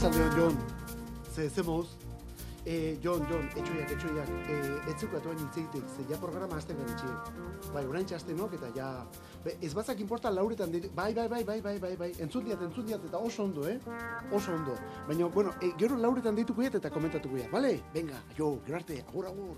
Arratsaldeon 0.00 0.36
Jon. 0.36 0.56
Ze 1.34 1.48
ze 1.48 1.62
moz? 1.62 1.86
Eh, 2.64 3.02
Jon, 3.02 3.26
Jon, 3.28 3.48
etxoiak, 3.56 3.90
etxoiak, 3.90 4.28
eh, 4.48 4.90
etzuko 4.92 5.16
atoen 5.16 5.38
hitzeitek, 5.38 5.82
ze 5.96 6.04
ja 6.08 6.16
programa 6.16 6.56
hasten 6.56 6.76
garitxe. 6.76 7.06
Bai, 7.72 7.86
orain 7.86 8.06
txasten 8.06 8.36
nok, 8.36 8.52
eta 8.54 8.66
ja... 8.74 9.06
Be, 9.44 9.56
ez 9.60 9.74
bazak 9.74 10.00
importa 10.00 10.30
lauretan, 10.30 10.70
dit, 10.70 10.94
bai, 10.94 11.14
bai, 11.14 11.28
bai, 11.28 11.44
bai, 11.44 11.60
bai, 11.60 11.78
bai, 11.78 11.96
bai, 11.96 12.12
entzun 12.18 12.44
diat, 12.44 12.62
entzun 12.62 12.86
diat, 12.86 13.04
eta 13.04 13.18
oso 13.18 13.44
ondo, 13.44 13.68
eh? 13.68 13.78
Oso 14.32 14.52
ondo. 14.52 14.74
Baina, 15.08 15.26
bueno, 15.26 15.52
eh, 15.60 15.72
gero 15.76 15.96
lauretan 15.96 16.34
dituko 16.34 16.60
diat 16.64 16.74
eta 16.80 16.90
komentatuko 16.90 17.36
diat, 17.36 17.50
bale? 17.50 17.82
Venga, 17.92 18.22
jo, 18.38 18.60
gero 18.64 18.76
arte, 18.80 19.04
agur, 19.06 19.26
agur. 19.26 19.56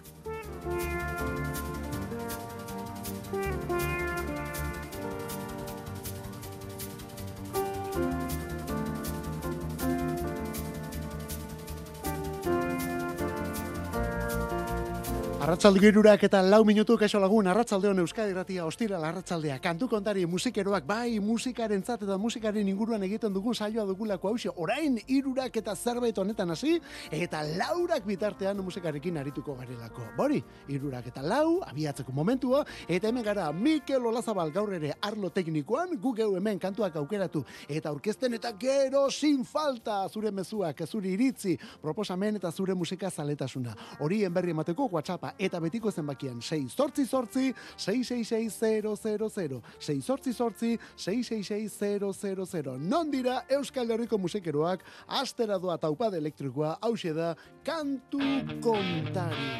Arratsalde 15.42 15.80
girurak 15.82 16.23
eta 16.23 16.38
lau 16.38 16.60
minutu 16.62 16.95
kaixo 16.95 17.19
lagun, 17.19 17.48
arratsaldeon 17.51 17.98
Euskadi 17.98 18.30
Irratia 18.30 18.62
ostira 18.62 19.01
arratsaldea. 19.02 19.56
Kantu 19.59 19.88
kontari 19.91 20.23
musikeroak 20.23 20.84
bai 20.87 21.18
musikaren 21.18 21.80
zat 21.82 22.05
eta 22.06 22.15
musikaren 22.16 22.68
inguruan 22.70 23.02
egiten 23.02 23.34
dugun 23.34 23.52
saioa 23.52 23.82
dugulako 23.88 24.30
hause. 24.30 24.52
Orain 24.55 25.01
irurak 25.09 25.56
eta 25.59 25.74
zerbait 25.74 26.18
honetan 26.18 26.55
hasi 26.55 26.77
eta 27.10 27.41
laurak 27.42 28.06
bitartean 28.06 28.60
musikarekin 28.62 29.18
arituko 29.18 29.57
garelako. 29.59 30.04
Bori, 30.16 30.38
irurak 30.68 31.09
eta 31.10 31.26
lau, 31.26 31.59
abiatzeko 31.66 32.15
momentua, 32.15 32.63
eta 32.87 33.10
hemen 33.10 33.26
gara 33.26 33.48
Mikel 33.51 34.07
Olazabal 34.07 34.54
gaur 34.54 34.70
ere 34.79 34.95
arlo 35.02 35.32
teknikoan, 35.35 35.98
gu 35.98 36.15
geu 36.20 36.37
hemen 36.37 36.63
kantuak 36.63 37.01
aukeratu 37.02 37.43
eta 37.66 37.90
aurkezten 37.90 38.38
eta 38.38 38.54
gero 38.60 39.09
sin 39.10 39.43
falta 39.45 40.07
zure 40.09 40.30
mezuak, 40.30 40.87
zure 40.87 41.10
iritzi, 41.10 41.59
proposamen 41.82 42.38
eta 42.38 42.52
zure 42.52 42.79
musika 42.79 43.10
zaletasuna. 43.10 43.74
Horien 43.98 44.32
berri 44.32 44.54
emateko 44.54 44.87
WhatsAppa 44.93 45.32
eta 45.43 45.60
betiko 45.60 45.90
zenbakian 45.90 46.40
6 46.40 46.71
sortzi 46.76 47.07
sortzi 47.07 47.52
666000 47.76 49.60
6 49.79 50.02
sortzi 50.02 50.32
sortzi 50.32 50.79
666000 50.96 52.79
non 52.79 53.10
dira 53.10 53.43
Euskal 53.51 53.90
Herriko 53.90 54.18
musikeroak 54.18 54.85
astera 55.09 55.59
doa 55.59 55.79
taupade 55.79 56.18
elektrikoa 56.18 56.79
hause 56.80 57.13
da 57.13 57.35
kantu 57.65 58.20
kontari. 58.63 59.51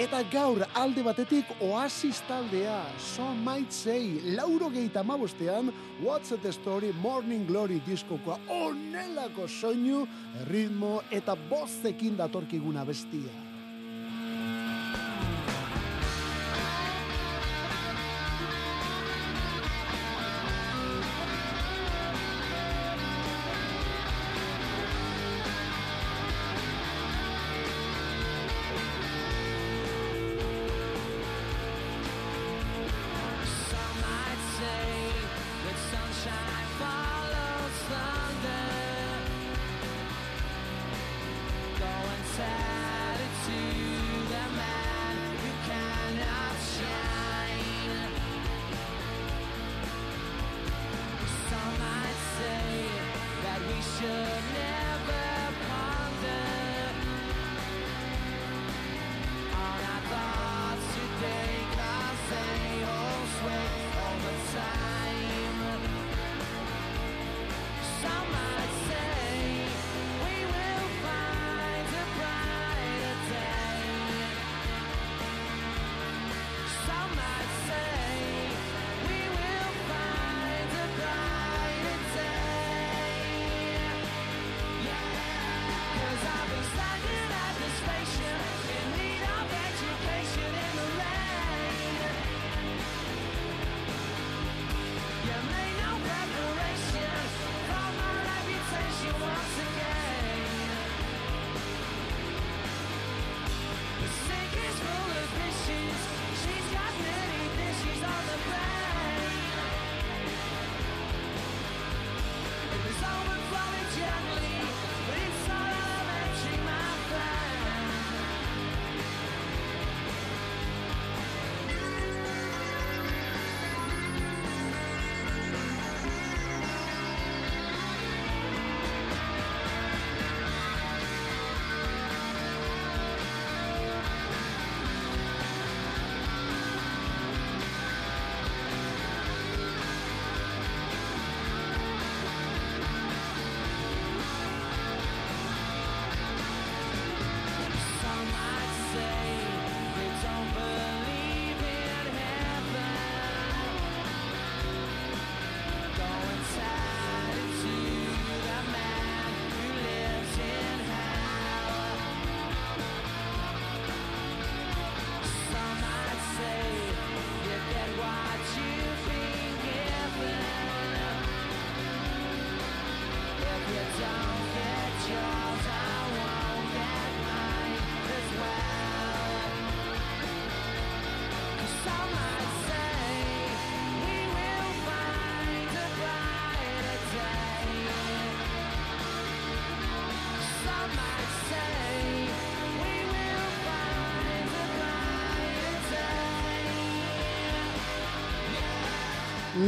Eta 0.00 0.22
gaur 0.32 0.62
alde 0.80 1.02
batetik 1.04 1.50
oasis 1.60 2.22
taldea, 2.24 2.78
so 2.96 3.26
might 3.44 3.72
say, 3.72 4.20
lauro 4.36 4.70
geita 4.72 5.02
mabostean, 5.04 5.68
What's 6.00 6.30
the 6.30 6.52
Story 6.52 6.92
Morning 7.02 7.46
Glory 7.46 7.82
diskokoa. 7.84 8.38
Onelako 8.48 9.48
soinu, 9.48 10.06
ritmo 10.48 11.02
eta 11.10 11.36
bozekin 11.50 12.16
datorkiguna 12.16 12.86
bestia. 12.88 13.51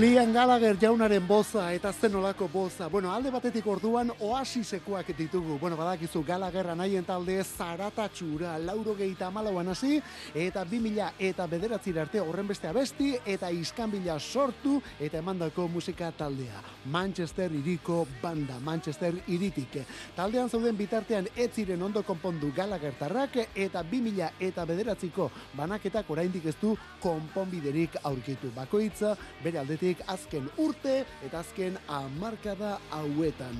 Lian 0.04 0.34
Gallagher 0.34 0.76
jaunaren 0.76 1.24
boza 1.24 1.70
eta 1.72 1.88
zenolako 1.92 2.44
boza. 2.52 2.90
Bueno, 2.92 3.08
alde 3.08 3.30
batetik 3.32 3.64
orduan 3.72 4.10
oasisekoak 4.20 5.14
ditugu. 5.16 5.54
Bueno, 5.58 5.78
badakizu 5.80 6.20
Gallagher 6.28 6.66
anaien 6.68 7.06
talde 7.08 7.38
zaratatxura, 7.44 8.58
lauro 8.58 8.92
gehieta 8.98 9.30
malauan 9.32 9.70
hasi, 9.72 10.02
eta 10.34 10.64
bi 10.68 10.82
mila 10.84 11.06
eta 11.18 11.46
bederatzira 11.48 12.02
arte 12.02 12.20
horren 12.20 12.50
beste 12.50 12.68
abesti, 12.68 13.14
eta 13.24 13.48
iskanbila 13.48 14.18
sortu, 14.20 14.74
eta 15.00 15.22
emandako 15.22 15.70
musika 15.72 16.10
taldea. 16.12 16.60
Manchester 16.84 17.54
iriko 17.56 18.02
banda, 18.20 18.58
Manchester 18.60 19.16
iritik. 19.26 19.80
Taldean 20.18 20.52
zauden 20.52 20.76
bitartean 20.76 21.30
ez 21.34 21.48
ziren 21.54 21.82
ondo 21.82 22.02
konpondu 22.04 22.52
Gallagher 22.52 22.92
tarrak, 23.00 23.40
eta 23.54 23.82
bi 23.82 24.02
mila 24.04 24.34
eta 24.38 24.68
bederatziko 24.68 25.30
banaketak 25.56 26.10
oraindik 26.10 26.52
ez 26.52 26.56
du 26.60 26.76
konponbiderik 27.00 27.96
aurkitu. 28.02 28.52
Bakoitza, 28.52 29.16
bere 29.40 29.64
aldetik 29.64 29.93
azken 30.06 30.48
urte 30.58 31.04
eta 31.24 31.40
azken 31.40 31.78
amarkada 31.88 32.78
hauetan. 32.90 33.58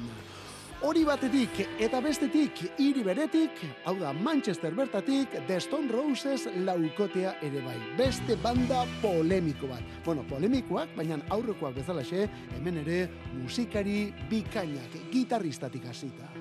Hori 0.84 1.04
batetik 1.06 1.60
eta 1.80 2.00
bestetik 2.04 2.58
hiri 2.76 3.04
beretik, 3.06 3.60
hau 3.86 3.94
da 3.96 4.12
Manchester 4.12 4.74
bertatik, 4.76 5.32
The 5.48 5.60
Stone 5.60 5.88
Roses 5.92 6.44
laukotea 6.66 7.36
ere 7.46 7.62
bai. 7.64 7.78
Beste 7.96 8.36
banda 8.42 8.84
polemiko 9.00 9.70
bat. 9.70 9.84
Bueno, 10.04 10.26
polemikoak, 10.28 10.92
baina 10.96 11.22
aurrekoak 11.32 11.78
bezalaxe, 11.78 12.26
hemen 12.58 12.82
ere 12.84 13.04
musikari 13.38 14.10
bikainak, 14.28 14.98
gitarristatik 15.12 15.88
hasita. 15.88 16.34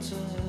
Sometimes 0.00 0.39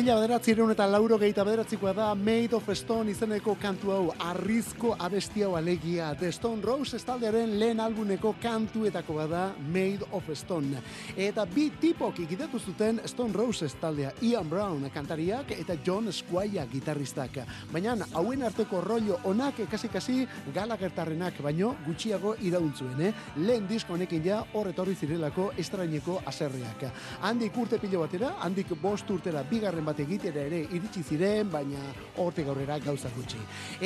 Mila 0.00 0.14
bederatzireun 0.16 0.70
eta 0.72 0.86
lauro 0.88 1.18
gehieta 1.20 1.44
bederatzikoa 1.44 1.90
da 1.92 2.04
Made 2.16 2.56
of 2.56 2.68
Stone 2.72 3.12
izeneko 3.12 3.52
kantu 3.60 3.90
hau, 3.92 4.04
arrizko 4.30 4.94
abesti 4.96 5.42
hau 5.44 5.50
alegia. 5.58 6.14
The 6.16 6.30
Stone 6.32 6.64
Rose 6.64 6.96
taldearen 7.04 7.50
lehen 7.60 7.82
albuneko 7.84 8.32
kantuetako 8.40 9.18
bada 9.18 9.42
Made 9.74 10.08
of 10.16 10.30
Stone. 10.32 10.80
Eta 11.20 11.44
bi 11.44 11.66
tipok 11.82 12.22
ikidatu 12.24 12.58
zuten 12.58 13.02
Stone 13.04 13.36
Roses 13.36 13.74
taldea, 13.74 14.14
Ian 14.22 14.48
Brown 14.48 14.86
kantariak 14.94 15.52
eta 15.58 15.76
John 15.84 16.08
Squire 16.12 16.64
gitarristak. 16.72 17.36
Baina 17.70 17.98
hauen 18.14 18.42
arteko 18.42 18.80
rollo 18.80 19.20
onak 19.24 19.60
kasi-kasi 19.70 20.26
galagertarrenak, 20.54 21.42
baino 21.44 21.74
gutxiago 21.84 22.38
irauntzuen, 22.40 23.04
eh? 23.10 23.12
Lehen 23.36 23.68
disko 23.68 23.98
honekin 23.98 24.24
ja 24.24 24.40
horretorri 24.54 24.96
zirelako 24.96 25.50
estraineko 25.58 26.22
aserreak. 26.24 26.88
Handik 27.20 27.60
urte 27.60 27.76
pilo 27.78 28.00
batera, 28.06 28.38
handik 28.40 28.72
bost 28.80 29.10
urtera 29.10 29.44
bigarren 29.44 29.89
bat 29.90 30.00
egitera 30.02 30.44
ere 30.46 30.62
iritsi 30.70 31.02
ziren, 31.02 31.50
baina 31.50 31.80
hortik 32.22 32.48
aurrera 32.50 32.78
gauza 32.82 33.10
gutxi. 33.16 33.40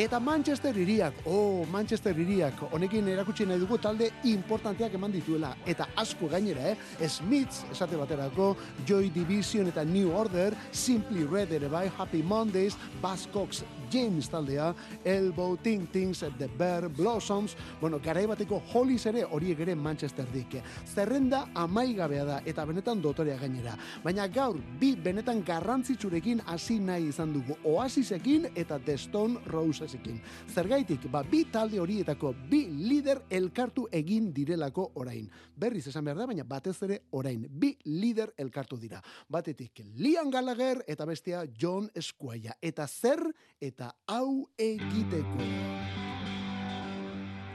Eta 0.05 0.21
Manchester 0.21 0.77
iriak, 0.77 1.23
oh, 1.27 1.65
Manchester 1.73 2.19
iriak, 2.21 2.61
honekin 2.71 3.09
erakutsi 3.15 3.47
nahi 3.49 3.63
dugu 3.63 3.79
talde 3.81 4.11
importanteak 4.29 4.97
eman 4.99 5.15
dituela, 5.15 5.55
eta 5.67 5.89
asko 6.01 6.29
gainera, 6.33 6.73
eh? 6.73 7.09
Smiths, 7.09 7.65
esate 7.73 7.99
baterako, 8.01 8.55
Joy 8.87 9.11
Division 9.15 9.71
eta 9.73 9.85
New 9.85 10.13
Order, 10.17 10.57
Simply 10.73 11.25
Red 11.25 11.53
ere 11.57 11.71
bai, 11.73 11.87
Happy 11.99 12.23
Mondays, 12.23 12.77
Buzz 13.03 13.29
Cox, 13.33 13.65
James 13.91 14.29
taldea, 14.31 14.75
Elbow, 15.05 15.57
Ting 15.57 15.87
Tings, 15.91 16.25
The 16.39 16.49
Bear, 16.59 16.89
Blossoms, 16.89 17.57
bueno, 17.81 18.01
garai 18.01 18.27
bateko 18.27 18.63
Hollies 18.73 19.07
ere 19.07 19.25
horiek 19.25 19.61
ere 19.61 19.75
Manchester 19.75 20.27
dik. 20.33 20.57
Zerrenda 20.95 21.49
amaigabea 21.55 22.25
da 22.25 22.41
eta 22.47 22.65
benetan 22.65 23.03
dotorea 23.03 23.37
gainera. 23.41 23.77
Baina 24.05 24.27
gaur 24.29 24.59
bi 24.81 24.95
benetan 24.97 25.43
garrantzitsurekin 25.45 26.43
hasi 26.47 26.79
nahi 26.79 27.09
izan 27.11 27.33
dugu 27.35 27.57
Oasisekin 27.65 28.51
eta 28.55 28.79
The 28.79 28.97
Stone 28.99 29.41
Rosesekin. 29.47 30.21
Zergaitik, 30.55 31.11
ba 31.11 31.23
bi 31.23 31.45
talde 31.51 31.81
horietako 31.81 32.35
bi 32.51 32.65
lider 32.69 33.25
elkartu 33.31 33.89
egin 33.93 34.33
direlako 34.35 34.91
orain. 34.95 35.29
Berriz 35.57 35.87
esan 35.89 36.05
behar 36.05 36.23
da, 36.23 36.27
baina 36.31 36.45
batez 36.47 36.77
ere 36.87 37.01
orain. 37.13 37.47
Bi 37.51 37.75
lider 37.85 38.33
elkartu 38.39 38.79
dira. 38.79 39.03
Batetik 39.29 39.83
Liam 39.99 40.31
Gallagher 40.31 40.85
eta 40.87 41.05
bestea 41.05 41.45
John 41.59 41.91
Squire. 42.01 42.55
Eta 42.63 42.87
zer 42.87 43.19
eta 43.61 43.74
hau 44.07 44.47
egiteko. 44.59 45.49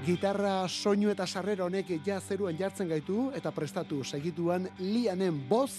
Gitarra 0.05 0.67
soinu 0.67 1.11
eta 1.11 1.27
sarrera 1.27 1.65
honek 1.65 1.91
ja 2.05 2.19
jartzen 2.59 2.89
gaitu 2.89 3.31
eta 3.35 3.51
prestatu 3.51 4.03
segituan 4.03 4.67
lianen 4.79 5.47
boz 5.49 5.71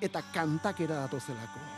eta 0.00 0.22
kantakera 0.32 1.06
datozelako. 1.06 1.77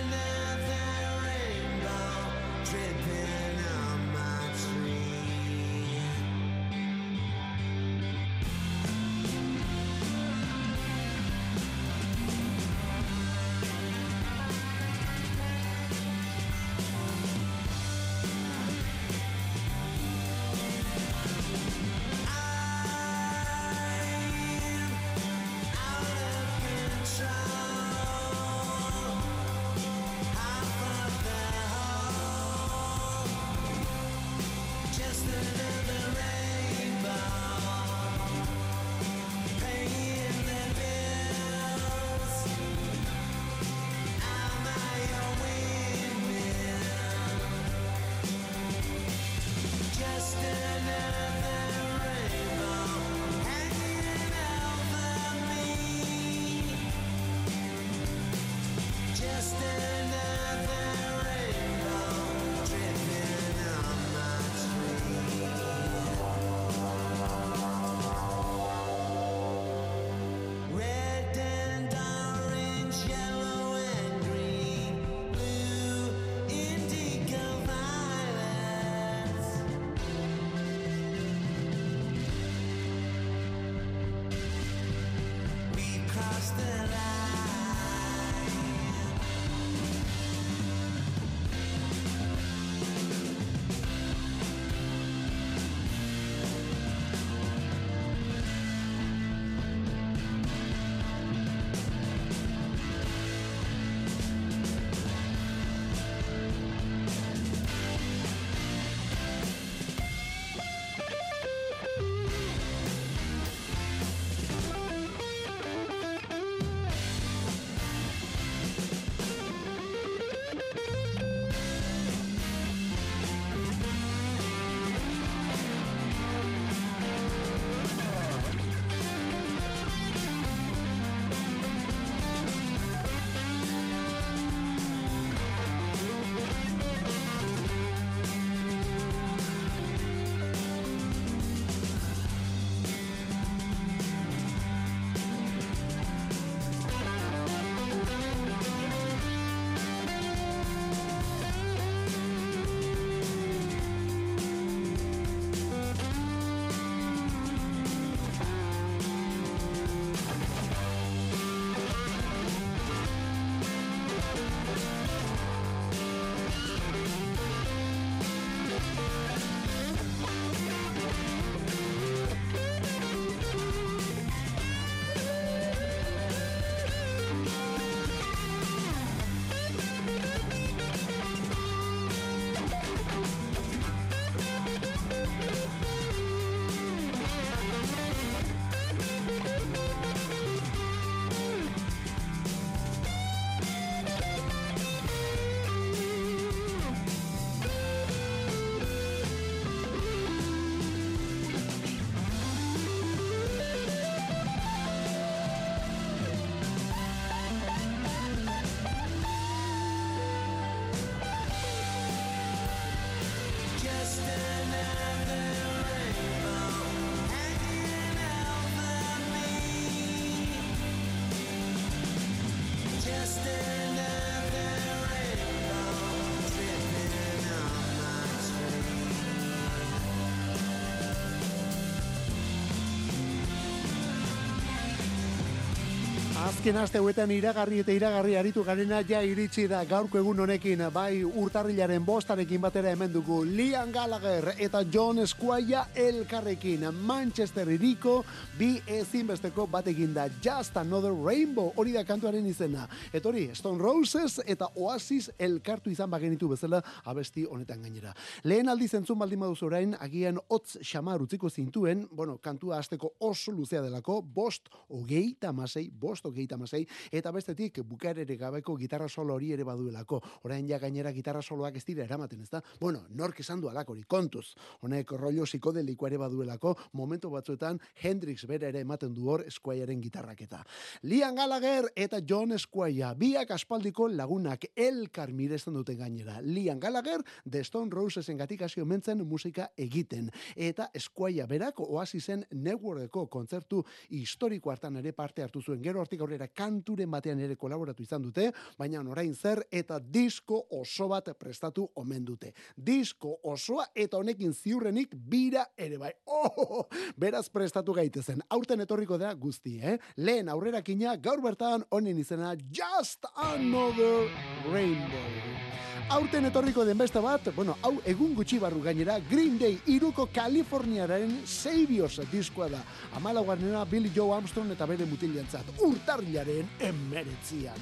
Azken 236.61 236.77
aste 236.77 236.99
hauetan 237.01 237.31
iragarri 237.33 237.79
eta 237.81 237.89
iragarri 237.89 238.35
aritu 238.37 238.61
garena 238.61 238.99
ja 239.09 239.23
iritsi 239.25 239.63
da 239.65 239.79
gaurko 239.89 240.19
egun 240.19 240.43
honekin. 240.43 240.83
Bai 240.93 241.23
urtarrilaren 241.25 242.03
bostarekin 242.05 242.61
batera 242.61 242.91
hemen 242.93 243.09
dugu 243.09 243.39
Liam 243.49 243.89
Gallagher 243.89 244.51
eta 244.61 244.83
John 244.93 245.25
Squire 245.25 245.87
elkarrekin. 245.97 246.85
Manchester 246.93 247.65
iriko 247.73 248.19
bi 248.59 248.75
ezinbesteko 248.85 249.65
batekin 249.73 250.13
da. 250.13 250.27
Just 250.43 250.77
Another 250.77 251.09
Rainbow 251.09 251.71
hori 251.81 251.95
da 251.95 252.03
kantuaren 252.05 252.45
izena. 252.45 252.85
Eta 253.11 253.31
hori 253.31 253.47
Stone 253.57 253.81
Roses 253.81 254.37
eta 254.45 254.69
Oasis 254.75 255.31
elkartu 255.39 255.89
izan 255.89 256.13
bagenitu 256.13 256.51
bezala 256.53 256.83
abesti 257.05 257.47
honetan 257.49 257.81
gainera. 257.81 258.13
Lehen 258.43 258.69
aldi 258.69 258.85
zentzun 258.87 259.17
baldin 259.17 259.41
baduz 259.47 259.63
orain 259.65 259.97
agian 259.97 260.37
hotz 260.47 260.77
xamar 260.83 261.25
utziko 261.25 261.49
zintuen 261.49 262.05
bueno 262.11 262.37
kantua 262.37 262.77
hasteko 262.77 263.15
oso 263.17 263.49
luzea 263.51 263.81
delako 263.81 264.21
bost 264.21 264.69
hogei 264.89 265.33
tamasei 265.41 265.89
bost 265.89 266.29
hogei 266.29 266.50
tamasei 266.51 266.83
eta 267.11 267.31
bestetik 267.31 267.81
bukarere 267.87 268.37
gabeko 268.37 268.75
gitarra 268.79 269.09
solo 269.09 269.35
hori 269.35 269.53
ere 269.55 269.63
baduelako. 269.67 270.21
Orain 270.43 270.67
ja 270.67 270.79
gainera 270.79 271.13
gitarra 271.15 271.41
soloak 271.41 271.77
ez 271.79 271.85
dira 271.87 272.03
eramaten 272.03 272.41
ezta? 272.43 272.61
Bueno 272.79 273.05
nork 273.09 273.39
esan 273.39 273.61
du 273.61 273.69
alakori 273.69 274.03
kontuz. 274.03 274.53
Honek 274.81 275.15
rollo 275.17 275.47
psikodeliko 275.47 276.07
ere 276.07 276.19
baduelako 276.21 276.75
momentu 276.99 277.31
batzuetan 277.31 277.79
Hendrix 278.03 278.45
bere 278.47 278.69
ere 278.69 278.83
ematen 278.85 279.13
du 279.13 279.29
hor 279.29 279.45
Squireren 279.49 280.01
gitarraketa 280.01 280.63
Liam 281.03 281.35
Gallagher 281.35 281.87
eta 281.95 282.21
John 282.27 282.57
Squire 282.59 283.13
biak 283.17 283.51
aspaldiko 283.55 284.07
lagunak 284.07 284.65
elkar 284.75 285.31
miresten 285.33 285.73
duten 285.73 285.97
gainera. 285.97 286.39
Liam 286.41 286.79
Gallagher 286.79 287.23
The 287.49 287.63
Stone 287.63 287.91
Rosesen 287.91 288.37
gatik 288.37 288.61
hasi 288.65 288.81
omentzen 288.81 289.23
musika 289.27 289.69
egiten. 289.77 290.29
Eta 290.55 290.89
Squire 290.99 291.47
berak 291.47 291.79
Oasisen 291.81 292.45
networkeko 292.51 293.27
kontzertu 293.31 293.83
historiko 294.09 294.71
hartan 294.71 294.97
ere 295.01 295.13
parte 295.13 295.43
hartu 295.43 295.61
zuen. 295.61 295.81
Gero 295.83 296.01
hortik 296.01 296.21
aurrera 296.21 296.40
kanturen 296.47 297.11
batean 297.11 297.39
ere 297.39 297.55
kolaboratu 297.55 298.03
izan 298.03 298.21
dute 298.21 298.51
baina 298.77 299.01
orain 299.01 299.33
zer 299.35 299.63
eta 299.71 299.99
disko 299.99 300.65
oso 300.71 301.07
bat 301.07 301.29
prestatu 301.39 301.87
omen 301.95 302.25
dute. 302.25 302.53
Disko 302.75 303.37
osoa 303.43 303.85
eta 303.95 304.17
honekin 304.17 304.53
ziurrenik 304.53 305.15
bira 305.15 305.65
ere 305.77 305.97
bai. 305.97 306.13
Oh, 306.41 306.87
beraz 307.17 307.49
prestatu 307.53 307.93
gaitezen. 307.93 308.41
Aurten 308.49 308.81
etorriko 308.81 309.17
da 309.17 309.33
guzti 309.33 309.77
eh? 309.81 309.97
Lehen 310.17 310.49
aurrerakina 310.49 311.15
gaur 311.21 311.41
bertan 311.43 311.85
honen 311.91 312.17
izena 312.17 312.55
Just 312.71 313.25
Another 313.35 314.27
Rainbow 314.71 315.90
Aurten 316.11 316.43
etorriko 316.43 316.83
den 316.83 316.97
beste 316.99 317.21
bat, 317.23 317.45
bueno, 317.55 317.77
hau 317.87 317.93
egun 318.03 318.33
gutxi 318.35 318.57
barru 318.59 318.81
gainera, 318.83 319.13
Green 319.29 319.53
Day 319.57 319.77
iruko 319.93 320.25
Kaliforniaren 320.35 321.37
Saviors 321.47 322.17
diskoa 322.27 322.67
da. 322.73 322.81
Amala 323.15 323.39
guarnera 323.47 323.85
Billy 323.87 324.11
Joe 324.11 324.35
Armstrong 324.35 324.73
eta 324.75 324.85
bere 324.89 325.07
mutiliantzat, 325.07 325.71
urtarrilaren 325.87 326.67
emeretzian. 326.89 327.79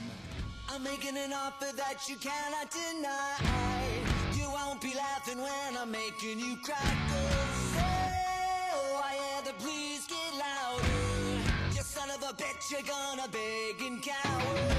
I'm 0.70 0.84
making 0.84 1.18
an 1.18 1.34
offer 1.34 1.74
that 1.76 2.06
you 2.08 2.18
cannot 2.22 2.70
deny. 2.70 3.90
You 4.38 4.46
won't 4.54 4.80
be 4.80 4.94
laughing 4.94 5.42
when 5.42 5.78
I'm 5.82 5.90
making 5.90 6.38
you 6.38 6.56
cry. 6.62 6.78
oh, 8.78 9.02
I 9.10 9.14
hear 9.18 9.42
the 9.50 9.54
please 9.58 10.06
get 10.06 10.32
louder. 10.38 11.74
You 11.74 11.82
son 11.82 12.12
of 12.12 12.22
a 12.22 12.34
bitch, 12.38 12.70
you're 12.70 12.86
gonna 12.86 13.28
beg 13.28 13.82
and 13.82 14.04
cower. 14.04 14.79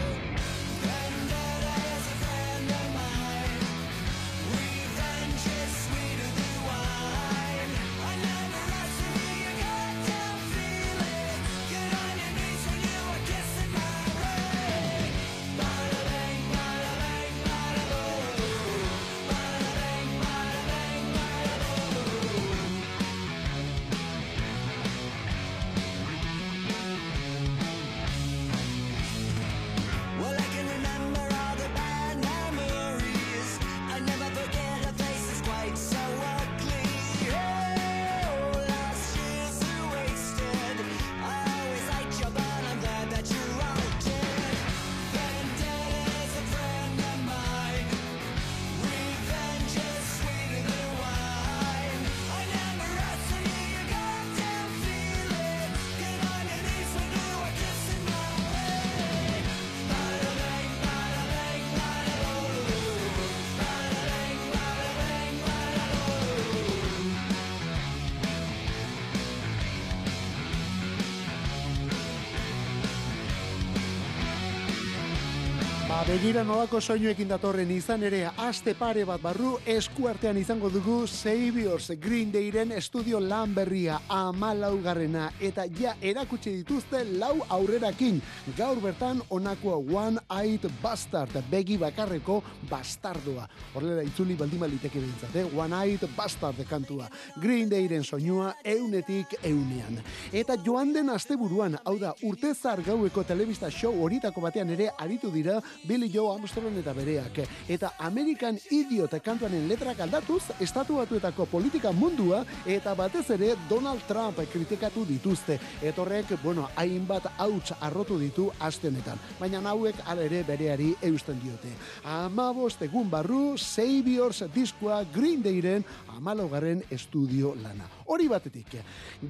Begira 76.10 76.42
nolako 76.42 76.80
soinuekin 76.82 77.28
datorren 77.30 77.68
izan 77.70 78.02
ere 78.02 78.24
aste 78.42 78.72
pare 78.74 79.04
bat 79.06 79.20
barru 79.22 79.52
eskuartean 79.70 80.40
izango 80.40 80.66
dugu 80.74 81.04
Saviors 81.06 81.92
Green 82.02 82.32
Dayren 82.34 82.72
estudio 82.74 83.20
lan 83.22 83.52
berria 83.54 84.00
amalaugarrena 84.10 85.28
eta 85.38 85.68
ja 85.78 85.92
erakutsi 86.02 86.56
dituzte 86.56 87.04
lau 87.20 87.36
aurrerakin. 87.48 88.18
Gaur 88.58 88.80
bertan 88.82 89.20
onako 89.30 89.76
One 89.94 90.18
Eyed 90.34 90.66
Bastard 90.82 91.36
begi 91.50 91.76
bakarreko 91.78 92.40
bastardoa 92.70 93.46
horrela 93.76 94.02
itzuli 94.02 94.34
baldima 94.34 94.66
liteke 94.66 94.98
behintzat, 94.98 95.36
eh? 95.36 95.46
One 95.54 95.78
Eyed 95.78 96.08
Bastard 96.16 96.58
kantua. 96.66 97.06
Green 97.38 97.70
Dayren 97.70 98.02
soinua 98.02 98.56
eunetik 98.64 99.36
eunean. 99.44 100.02
Eta 100.32 100.58
joan 100.66 100.90
den 100.92 101.14
asteburuan 101.14 101.78
hau 101.84 101.96
da 102.02 102.16
urtezar 102.26 102.82
gaueko 102.82 103.22
telebista 103.22 103.70
show 103.70 103.94
horitako 104.02 104.48
batean 104.48 104.74
ere 104.74 104.90
aritu 104.98 105.30
dira 105.30 105.60
Billy 106.00 106.12
Joe 106.14 106.32
Armstrong 106.32 106.78
eta 106.80 106.94
bereak. 106.96 107.42
Eta 107.68 107.90
American 107.98 108.56
Idiot 108.72 109.12
kantuanen 109.20 109.66
letrak 109.68 109.98
aldatuz, 110.00 110.46
estatu 110.56 110.96
batuetako 110.96 111.44
politika 111.44 111.92
mundua 111.92 112.40
eta 112.64 112.94
batez 112.96 113.26
ere 113.36 113.50
Donald 113.68 114.00
Trump 114.08 114.40
kritikatu 114.52 115.04
dituzte. 115.04 115.58
Etorrek, 115.82 116.32
bueno, 116.42 116.70
hainbat 116.76 117.28
hauts 117.36 117.74
arrotu 117.80 118.16
ditu 118.18 118.48
astenetan. 118.58 119.20
Baina 119.38 119.60
hauek 119.60 120.00
ala 120.06 120.24
ere 120.24 120.40
bereari 120.42 120.94
eusten 121.02 121.36
diote. 121.42 121.74
Amabost 122.04 122.80
egun 122.88 123.10
barru, 123.10 123.58
Saviors 123.58 124.46
diskoa 124.54 125.04
Green 125.12 125.42
Dayren 125.42 125.84
amalaugarren 126.16 126.80
estudio 126.90 127.54
lana. 127.60 127.84
Hori 128.06 128.26
batetik, 128.28 128.80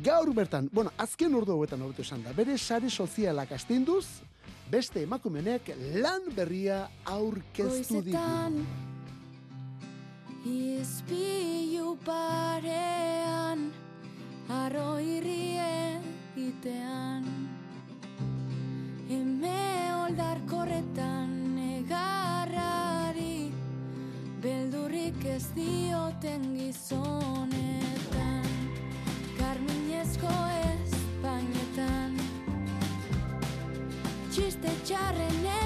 gaur 0.04 0.30
bertan, 0.34 0.70
bueno, 0.72 0.92
azken 0.96 1.34
ordu 1.34 1.52
hauetan 1.52 1.82
hobeto 1.82 2.06
esan 2.06 2.22
da, 2.22 2.32
bere 2.32 2.56
sare 2.58 2.88
sozialak 2.90 3.50
astinduz, 3.58 4.06
beste 4.70 5.02
emakumenek 5.02 5.72
lan 5.98 6.30
berria 6.34 6.84
aurkeztu 7.04 8.02
ditu. 8.06 8.62
Izpilu 10.46 11.96
parean 12.04 13.66
Arro 14.48 14.96
irrie 15.02 16.00
itean 16.38 17.26
Eme 19.10 19.92
oldarkorretan 20.06 21.34
negarrari 21.58 23.50
Beldurrik 24.40 25.26
ez 25.34 25.44
dioten 25.58 26.54
gizonetan 26.56 27.29
Txiste 34.50 34.70
txarrenek 34.82 35.59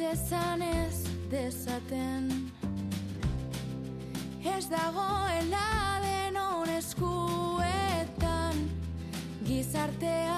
ezan 0.00 0.60
ez 0.60 0.96
dezaten. 1.30 2.52
Ez 4.56 4.68
dagoela 4.68 6.00
denon 6.02 6.68
eskuetan 6.68 8.54
Gizartearen 9.44 10.29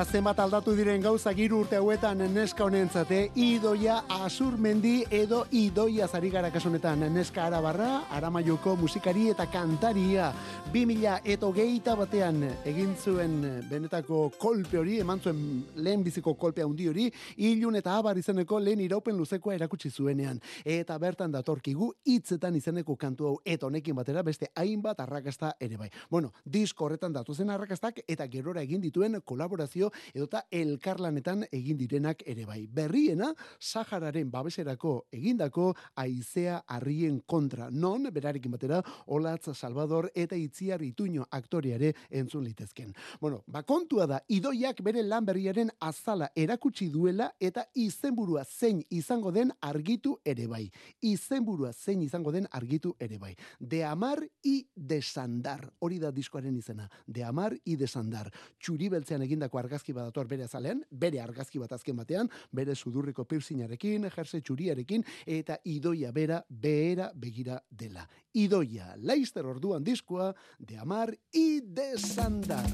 eta 0.00 0.16
zenbat 0.16 0.38
aldatu 0.40 0.72
diren 0.72 1.02
gauza 1.04 1.34
hiru 1.36 1.58
urte 1.60 1.76
hauetan 1.76 2.22
neska 2.32 2.64
honentzate 2.64 3.18
idoia 3.36 3.98
asurmendi 4.24 5.02
edo 5.12 5.42
idoia 5.52 6.06
zari 6.08 6.30
gara 6.32 6.48
kasu 6.50 6.70
honetan. 6.70 7.04
Neska 7.12 7.42
arabarra, 7.44 8.06
aramaioko 8.16 8.78
musikari 8.80 9.26
eta 9.28 9.44
kantaria 9.52 10.30
2000 10.70 11.26
eta 11.26 11.48
hogeita 11.48 11.96
batean 11.98 12.44
egin 12.62 12.92
zuen 12.94 13.40
benetako 13.66 14.20
kolpe 14.38 14.78
hori, 14.78 15.00
eman 15.02 15.18
zuen 15.18 15.38
lehen 15.82 16.04
biziko 16.06 16.36
kolpea 16.38 16.62
handi 16.62 16.84
hori, 16.86 17.08
ilun 17.42 17.74
eta 17.74 17.96
abar 17.98 18.18
izeneko 18.20 18.60
lehen 18.62 18.78
iraupen 18.84 19.16
luzekoa 19.18 19.56
erakutsi 19.56 19.90
zuenean. 19.90 20.38
Eta 20.62 20.94
bertan 21.02 21.34
datorkigu 21.34 21.88
hitzetan 22.06 22.54
izeneko 22.54 22.94
kantu 22.94 23.26
hau 23.26 23.32
eta 23.44 23.66
honekin 23.66 23.96
batera 23.98 24.22
beste 24.22 24.52
hainbat 24.54 25.00
arrakasta 25.02 25.56
ere 25.58 25.76
bai. 25.80 25.88
Bueno, 26.08 26.30
disko 26.44 26.86
horretan 26.86 27.18
datu 27.18 27.34
zen 27.34 27.50
arrakastak 27.50 27.98
eta 28.06 28.28
gerora 28.30 28.62
egin 28.62 28.80
dituen 28.80 29.18
kolaborazio 29.24 29.90
edota 30.14 30.44
elkarlanetan 30.52 31.48
egin 31.50 31.82
direnak 31.82 32.22
ere 32.24 32.46
bai. 32.46 32.68
Berriena, 32.70 33.32
Sahararen 33.58 34.30
babeserako 34.30 34.94
egindako 35.10 35.72
aizea 35.96 36.62
harrien 36.68 37.18
kontra. 37.26 37.72
Non, 37.72 38.06
berarekin 38.14 38.54
batera, 38.54 38.84
Olatz 39.08 39.50
Salvador 39.58 40.12
eta 40.14 40.38
Itziar 40.60 40.82
Ituño 40.82 41.24
aktoreare 41.30 41.94
entzun 42.10 42.44
litezken. 42.44 42.92
Bueno, 43.20 43.42
ba 43.46 43.62
kontua 43.62 44.06
da, 44.06 44.18
idoiak 44.28 44.82
bere 44.84 45.02
lan 45.02 45.24
berriaren 45.24 45.70
azala 45.80 46.28
erakutsi 46.36 46.90
duela 46.92 47.30
eta 47.40 47.64
izenburua 47.74 48.44
zein 48.44 48.82
izango 48.90 49.32
den 49.32 49.52
argitu 49.60 50.18
ere 50.24 50.46
bai. 50.46 50.66
Izenburua 51.00 51.72
zein 51.72 52.02
izango 52.02 52.32
den 52.32 52.46
argitu 52.52 52.92
ere 53.00 53.18
bai. 53.18 53.34
De 53.58 53.84
amar 53.84 54.20
y 54.42 54.68
desandar. 54.76 55.72
Hori 55.78 55.98
da 55.98 56.10
diskoaren 56.12 56.56
izena. 56.56 56.90
De 57.06 57.24
amar 57.24 57.56
y 57.64 57.76
desandar. 57.76 58.30
Txuri 58.58 58.90
beltzean 58.92 59.22
egindako 59.22 59.58
argazki 59.58 59.96
bat 59.96 60.10
dator 60.10 60.28
bere 60.28 60.44
azalean, 60.44 60.84
bere 60.90 61.22
argazki 61.24 61.58
bat 61.58 61.72
azken 61.72 61.96
batean, 61.96 62.28
bere 62.52 62.74
sudurriko 62.76 63.24
piercinarekin, 63.24 64.10
jerse 64.12 64.42
txuriarekin, 64.42 65.06
eta 65.26 65.56
idoia 65.64 66.12
bera, 66.12 66.44
behera 66.50 67.10
begira 67.14 67.62
dela. 67.70 68.04
Idoia, 68.34 68.94
Leister 68.96 69.46
orduan 69.46 69.82
diskoa, 69.84 70.34
de 70.58 70.78
amar 70.78 71.18
y 71.32 71.60
desandar. 71.60 72.66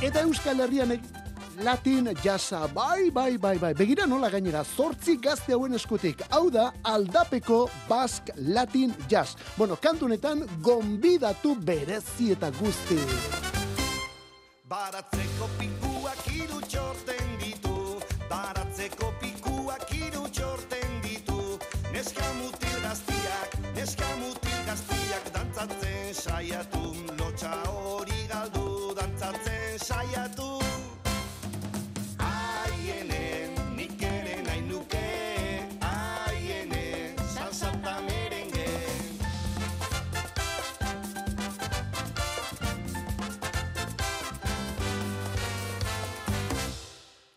Eta 0.00 0.20
Euskal 0.22 0.60
Herrian 0.60 0.92
e- 0.92 1.00
Latin 1.62 2.10
jazza, 2.22 2.66
bai, 2.66 3.10
bai, 3.10 3.38
bai, 3.38 3.58
bai. 3.58 3.72
Begira 3.74 4.06
nola 4.06 4.28
gainera, 4.28 4.62
zortzi 4.62 5.16
gazte 5.16 5.54
hauen 5.54 5.74
eskutik. 5.74 6.20
Hau 6.30 6.50
da, 6.50 6.72
aldapeko 6.84 7.70
Basque 7.88 8.34
Latin 8.36 8.94
Jazz. 9.08 9.36
Bueno, 9.56 9.76
kantunetan, 9.76 10.44
gonbidatu 10.60 11.56
berezi 11.56 12.32
eta 12.36 12.52
guzti. 12.60 13.00
Baratzeko 14.68 15.48
pikuak 15.58 15.85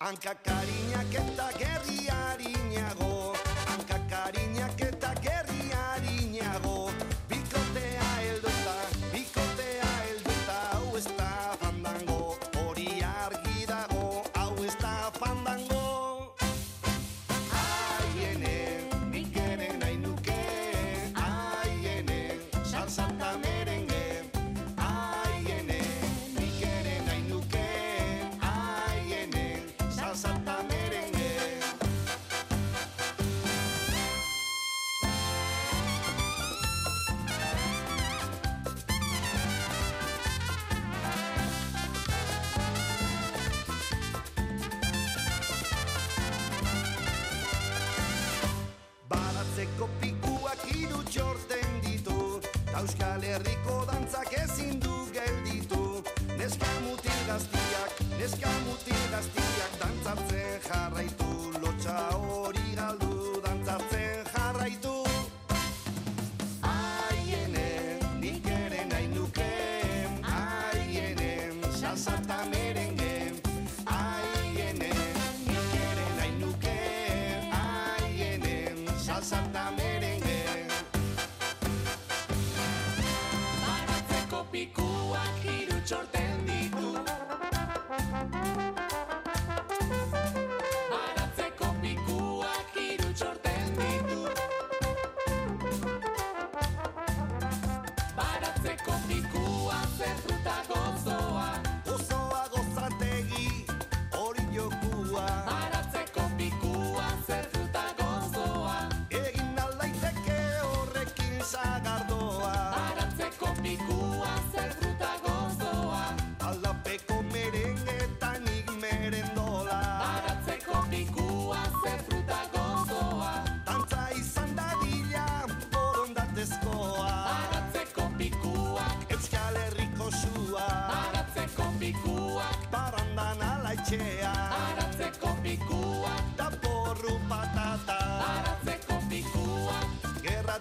Arranca 0.09 0.33
carinha 0.33 1.05
que 1.11 1.35
tá 1.35 1.51
guerra 1.51 1.98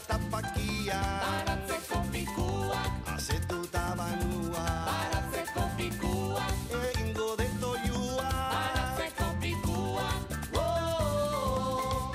tapakia. 0.07 1.01
Baratzeko 1.25 1.99
pikuak, 2.13 2.93
Azetuta 3.15 3.85
banua. 3.99 4.67
Baratzeko 4.89 5.63
pikuak, 5.77 6.55
Egingo 6.89 7.29
de 7.41 7.47
toiua 7.61 8.31
baratzeko 8.55 9.27
pikuak. 9.41 10.23
Oh, 10.55 12.15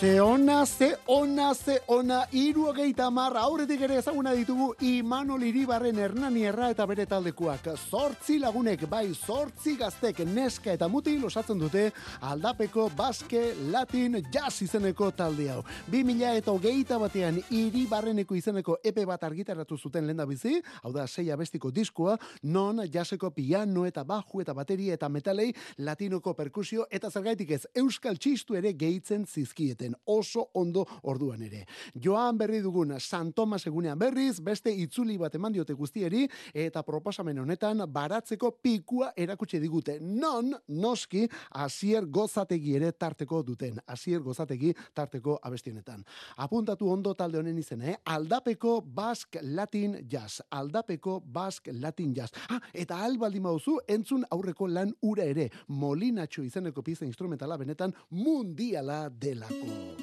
Ze 0.00 0.20
ona, 0.20 0.64
ze 0.64 0.96
ona, 1.10 1.54
ze 1.54 1.80
ona, 1.88 2.20
iru 2.30 2.68
hogeita 2.70 3.08
marra, 3.10 3.40
aurretik 3.42 3.80
ere 3.82 3.96
ezaguna 3.98 4.30
ditugu 4.38 4.68
Imanol 4.86 5.42
Iribarren 5.42 5.98
Hernanierra 5.98 6.68
eta 6.70 6.84
bere 6.86 7.02
taldekuak. 7.10 7.64
Zortzi 7.90 8.36
lagunek, 8.38 8.84
bai, 8.86 9.08
zortzi 9.14 9.74
gaztek, 9.80 10.20
neska 10.22 10.70
eta 10.76 10.86
mutil 10.88 11.24
osatzen 11.26 11.58
dute 11.58 11.88
aldapeko 12.30 12.84
baske 12.94 13.42
latin 13.72 14.20
jazz 14.30 14.62
izeneko 14.62 15.08
talde 15.18 15.48
hau. 15.50 15.64
Bi 15.90 16.04
mila 16.06 16.30
eta 16.38 16.54
hogeita 16.54 17.00
batean 17.02 17.42
Iribarreneko 17.58 18.38
izeneko 18.38 18.78
epe 18.84 19.02
bat 19.10 19.26
argitaratu 19.26 19.80
zuten 19.82 20.06
lenda 20.06 20.28
bizi, 20.30 20.60
hau 20.84 20.94
da 20.94 21.08
sei 21.08 21.26
abestiko 21.34 21.74
diskoa, 21.74 22.14
non 22.44 22.84
jazzeko 22.86 23.32
piano 23.34 23.84
eta 23.88 24.04
baju 24.06 24.44
eta 24.44 24.54
bateria 24.54 24.94
eta 24.94 25.10
metalei 25.10 25.50
latinoko 25.78 26.36
perkusio 26.38 26.86
eta 26.88 27.10
zergaitik 27.10 27.50
ez 27.58 27.64
euskal 27.74 28.14
txistu 28.14 28.54
ere 28.62 28.76
gehitzen 28.78 29.26
zizkieten 29.26 29.98
oso 30.06 30.46
ondo 30.54 30.86
orduan 31.02 31.42
ere. 31.42 31.64
Joan 31.94 32.38
berri 32.38 32.60
dugun 32.60 32.94
San 33.00 33.32
Tomas 33.32 33.66
egunean 33.66 33.98
berriz, 33.98 34.40
beste 34.40 34.72
itzuli 34.72 35.16
bat 35.18 35.34
eman 35.34 35.52
diote 35.52 35.74
guztieri 35.74 36.26
eta 36.54 36.82
proposamen 36.82 37.38
honetan 37.38 37.84
baratzeko 37.88 38.52
pikua 38.62 39.12
erakutsi 39.16 39.60
digute. 39.60 39.98
Non, 40.00 40.52
noski, 40.68 41.26
asier 41.50 42.06
gozategi 42.06 42.76
ere 42.76 42.92
tarteko 42.92 43.42
duten. 43.46 43.80
Asier 43.86 44.20
gozategi 44.20 44.74
tarteko 44.94 45.38
abestionetan. 45.42 46.04
Apuntatu 46.36 46.90
ondo 46.90 47.14
talde 47.14 47.38
honen 47.38 47.58
izena, 47.58 47.90
eh? 47.92 47.96
Aldapeko 48.04 48.80
Bask 48.80 49.36
Latin 49.42 49.98
Jazz. 50.08 50.40
Aldapeko 50.50 51.20
Bask 51.20 51.68
Latin 51.72 52.14
Jazz. 52.14 52.30
Ah, 52.48 52.60
eta 52.72 52.98
albaldin 53.04 53.42
bauzu, 53.42 53.78
entzun 53.88 54.24
aurreko 54.30 54.68
lan 54.68 54.94
ura 55.02 55.24
ere. 55.24 55.50
Molinatxo 55.68 56.42
izeneko 56.46 56.82
pizza 56.82 57.06
instrumentala 57.06 57.58
benetan 57.60 57.94
mundiala 58.10 59.08
delako. 59.10 60.00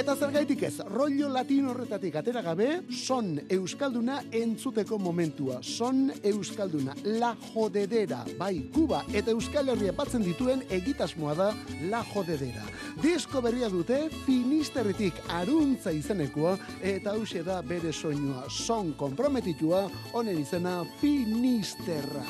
Eta 0.00 0.14
zergaitik 0.16 0.62
ez, 0.64 0.78
rollo 0.94 1.26
latino 1.28 1.74
horretatik 1.74 2.14
atera 2.16 2.40
gabe, 2.40 2.68
son 2.88 3.34
euskalduna 3.52 4.14
entzuteko 4.32 4.96
momentua. 4.96 5.58
Son 5.60 6.06
euskalduna, 6.24 6.94
la 7.20 7.34
jodedera, 7.50 8.22
bai, 8.38 8.70
Kuba 8.72 9.02
eta 9.12 9.34
Euskal 9.34 9.68
Herria 9.68 9.92
batzen 9.92 10.24
dituen 10.24 10.64
egitasmoa 10.72 11.36
da 11.36 11.50
la 11.92 12.00
jodedera. 12.14 12.64
Disko 13.02 13.44
berria 13.44 13.68
dute, 13.68 14.06
finisterritik 14.24 15.20
aruntza 15.36 15.92
izenekoa, 15.92 16.56
eta 16.80 17.12
hause 17.12 17.44
da 17.44 17.60
bere 17.60 17.92
soinua, 17.92 18.46
son 18.48 18.94
komprometitua, 18.96 19.84
honen 20.16 20.40
izena 20.40 20.78
finisterra. 21.02 22.24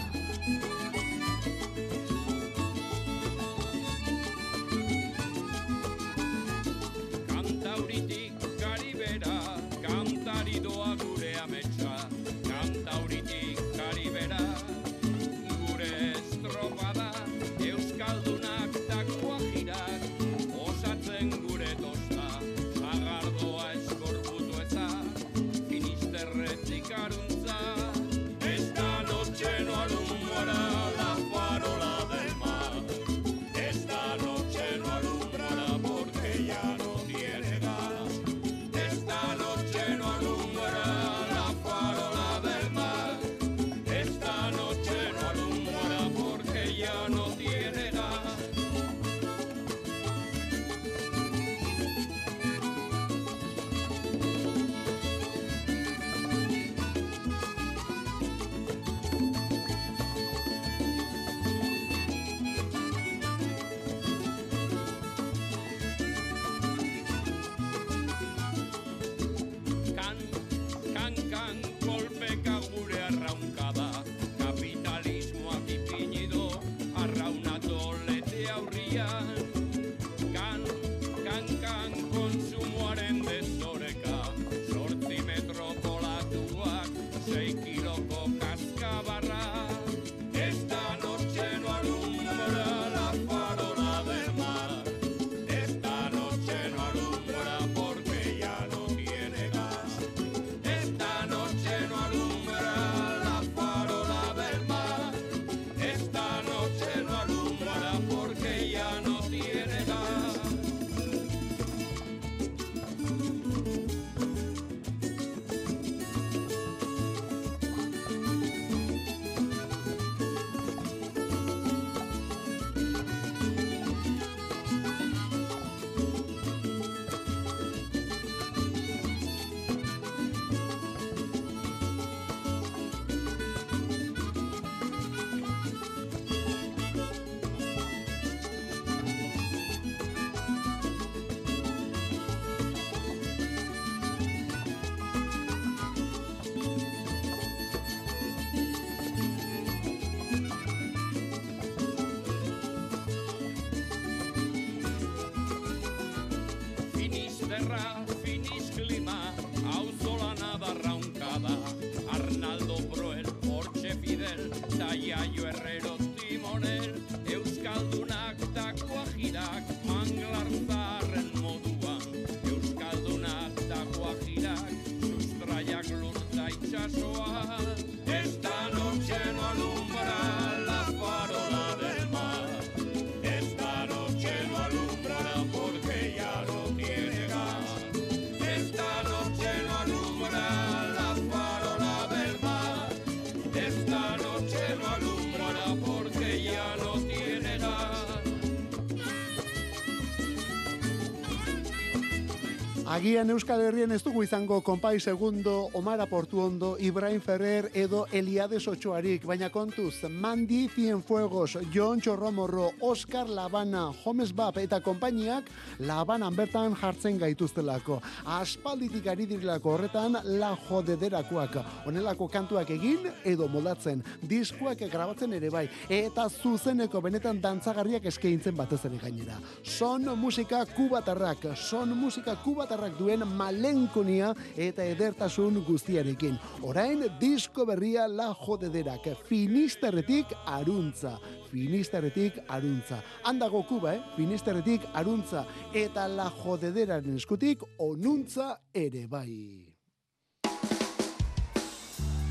Agian 203.00 203.30
Euskal 203.32 203.62
Herrien 203.64 203.94
ez 203.96 204.02
dugu 204.04 204.20
izango 204.26 204.58
Konpai 204.60 204.98
Segundo, 205.00 205.70
Omar 205.72 206.02
Portuondo, 206.10 206.74
Ibrahim 206.78 207.22
Ferrer 207.24 207.70
edo 207.72 208.02
Eliades 208.12 208.66
Ochoarik, 208.68 209.24
baina 209.24 209.48
kontuz, 209.48 210.02
Mandi 210.04 210.68
Cienfuegos, 210.68 211.56
Jon 211.72 212.02
Chorromorro, 212.02 212.72
Oscar 212.80 213.26
Labana, 213.26 213.86
Homes 214.04 214.34
Bab 214.36 214.58
eta 214.60 214.82
konpainiak 214.84 215.48
Labanan 215.78 216.36
bertan 216.36 216.76
jartzen 216.76 217.16
gaituztelako. 217.16 218.02
Aspalditik 218.36 219.08
ari 219.08 219.24
direlako 219.24 219.78
horretan 219.78 220.20
la 220.36 220.52
jodederakoak. 220.68 221.56
Honelako 221.86 222.28
kantuak 222.28 222.68
egin 222.76 223.08
edo 223.24 223.48
moldatzen, 223.48 224.04
diskuak 224.20 224.84
grabatzen 224.92 225.32
ere 225.40 225.48
bai, 225.48 225.64
eta 225.88 226.28
zuzeneko 226.28 227.00
benetan 227.00 227.40
dantzagarriak 227.40 228.12
eskaintzen 228.12 228.60
batez 228.60 228.84
ere 228.84 229.00
gainera. 229.00 229.40
Son 229.64 230.04
musika 230.20 230.66
kubatarrak, 230.76 231.54
son 231.56 231.96
musika 231.96 232.36
kubatarrak 232.44 232.89
duen 232.98 233.24
malenkonia 233.36 234.32
eta 234.56 234.84
edertasun 234.84 235.62
guztiarekin. 235.66 236.38
Orain 236.62 237.04
disko 237.20 237.66
berria 237.68 238.06
la 238.08 238.30
jodederak, 238.46 239.08
finisterretik 239.28 240.34
aruntza. 240.46 241.18
Finisterretik 241.50 242.38
aruntza. 242.48 243.00
Handago 243.26 243.64
kuba, 243.66 243.96
eh? 243.96 244.02
Finisterretik 244.16 244.86
aruntza. 244.94 245.46
Eta 245.74 246.06
la 246.08 246.30
jodederaren 246.42 247.18
eskutik 247.18 247.66
onuntza 247.78 248.54
ere 248.74 249.06
bai. 249.10 249.69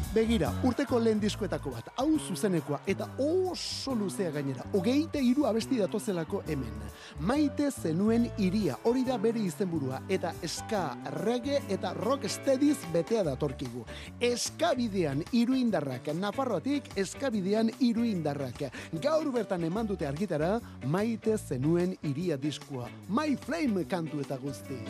Begira, 0.09 0.47
urteko 0.65 0.97
lehen 0.97 1.19
diskoetako 1.21 1.69
bat, 1.75 1.89
hau 2.01 2.15
zuzenekoa, 2.17 2.79
eta 2.89 3.05
oso 3.21 3.93
luzea 3.93 4.31
gainera, 4.33 4.63
hogeite 4.73 5.21
hiru 5.21 5.45
abesti 5.45 5.77
datozelako 5.77 6.39
hemen. 6.47 6.79
Maite 7.29 7.67
zenuen 7.69 8.25
iria, 8.41 8.79
hori 8.89 9.03
da 9.05 9.19
bere 9.21 9.43
izenburua, 9.45 9.99
eta 10.09 10.31
ska, 10.47 10.81
reggae 11.19 11.61
eta 11.69 11.93
rock 11.99 12.25
steadiz 12.25 12.79
betea 12.93 13.21
datorkigu. 13.27 13.85
Eskabidean 14.31 15.21
hiru 15.29 15.53
indarrak, 15.53 16.09
Nafarroatik 16.17 16.89
eskabidean 16.97 17.69
hiru 17.77 18.07
indarrak. 18.09 18.65
Gaur 19.05 19.29
bertan 19.31 19.69
eman 19.69 19.93
dute 19.93 20.09
argitara, 20.09 20.55
maite 20.89 21.37
zenuen 21.37 21.93
iria 22.01 22.37
diskoa. 22.37 22.89
My 23.13 23.37
Flame 23.45 23.85
kantu 23.85 24.25
eta 24.25 24.41
guzti. 24.41 24.81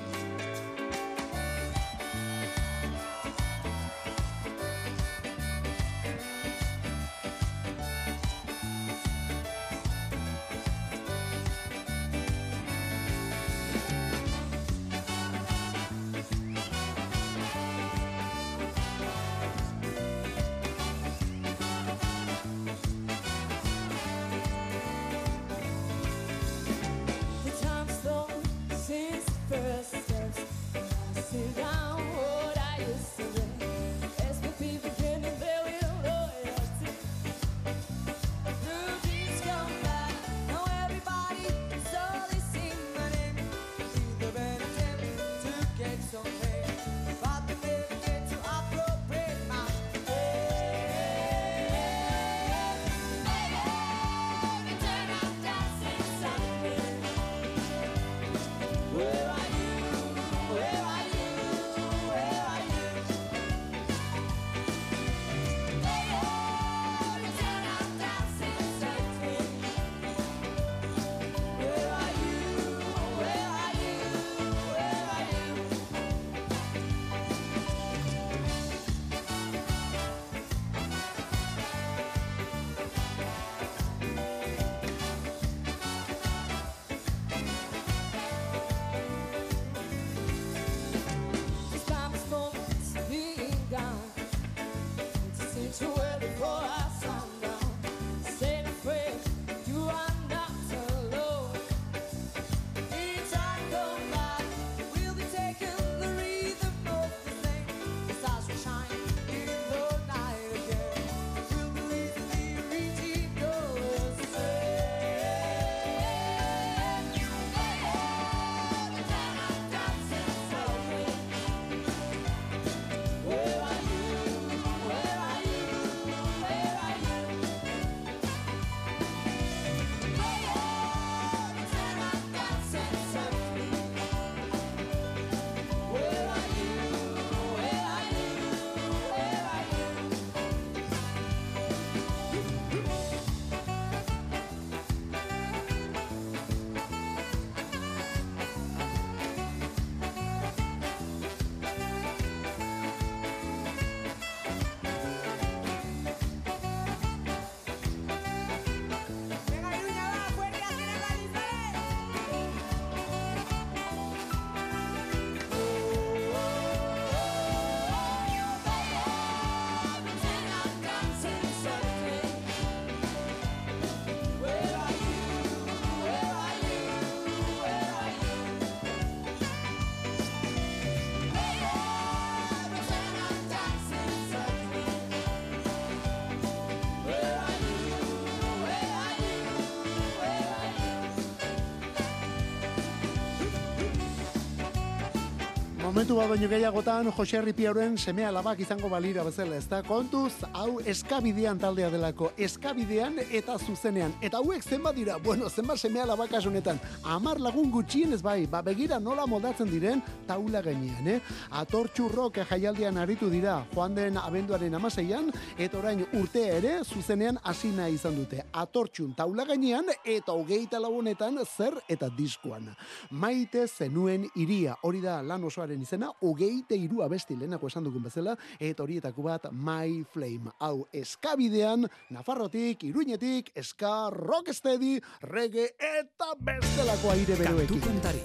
Momentu 195.90 196.20
bat 196.20 196.28
baino 196.30 196.46
gehiagotan, 196.46 197.08
Jose 197.18 197.40
Ripiauren 197.42 197.96
seme 197.98 198.22
alabak 198.22 198.60
izango 198.62 198.92
balira 198.92 199.24
bezala, 199.26 199.56
ez 199.58 199.66
da? 199.66 199.80
Kontuz, 199.82 200.44
hau 200.54 200.76
eskabidean 200.86 201.58
taldea 201.58 201.88
delako, 201.90 202.28
eskabidean 202.38 203.16
eta 203.26 203.56
zuzenean. 203.58 204.14
Eta 204.22 204.38
hauek 204.38 204.62
zenbat 204.62 204.94
dira, 204.94 205.16
bueno, 205.18 205.50
zenbat 205.50 205.82
seme 205.82 206.04
alabak 206.04 206.36
asunetan, 206.38 206.78
amar 207.02 207.42
lagun 207.42 207.72
gutxien 207.74 208.14
ez 208.14 208.20
bai, 208.22 208.46
ba 208.46 208.62
begira 208.62 209.00
nola 209.00 209.26
moldatzen 209.26 209.72
diren 209.72 210.04
taula 210.28 210.62
gainean, 210.62 211.08
eh? 211.16 211.16
Atortxu 211.58 212.06
rock 212.14 212.38
jaialdian 212.52 213.02
aritu 213.02 213.32
dira, 213.34 213.58
joan 213.74 213.98
den 213.98 214.22
abenduaren 214.22 214.78
amaseian, 214.78 215.34
eta 215.58 215.82
orain 215.82 216.06
urtea 216.22 216.60
ere 216.60 216.76
zuzenean 216.84 217.42
hasi 217.42 217.74
izan 217.90 218.16
dute. 218.16 218.44
Atortxun 218.54 219.16
taula 219.16 219.44
gainean 219.44 219.90
eta 220.06 220.34
hogeita 220.34 220.78
lagunetan 220.78 221.42
zer 221.58 221.82
eta 221.90 222.14
diskoan. 222.16 222.70
Maite 223.10 223.66
zenuen 223.68 224.30
iria, 224.36 224.78
hori 224.84 225.02
da 225.02 225.24
lan 225.24 225.44
osoaren 225.44 225.79
izena, 225.82 226.12
hogeite 226.22 226.76
irua 226.76 227.08
besti 227.08 227.36
lehenako 227.36 227.68
esan 227.68 227.84
dugun 227.84 228.04
bezala, 228.04 228.36
eta 228.60 228.84
horietako 228.84 229.24
bat 229.24 229.50
My 229.52 230.04
Flame. 230.14 230.52
Hau 230.60 230.88
eskabidean, 230.94 231.88
Nafarrotik, 232.10 232.84
Iruinetik, 232.84 233.52
eska, 233.56 234.10
rocksteady, 234.10 235.00
reggae 235.22 235.72
eta 235.78 236.34
bestelako 236.40 237.12
aire 237.12 237.36
Kantu 237.36 237.44
beroekin. 237.44 237.82
kontari. 237.82 238.22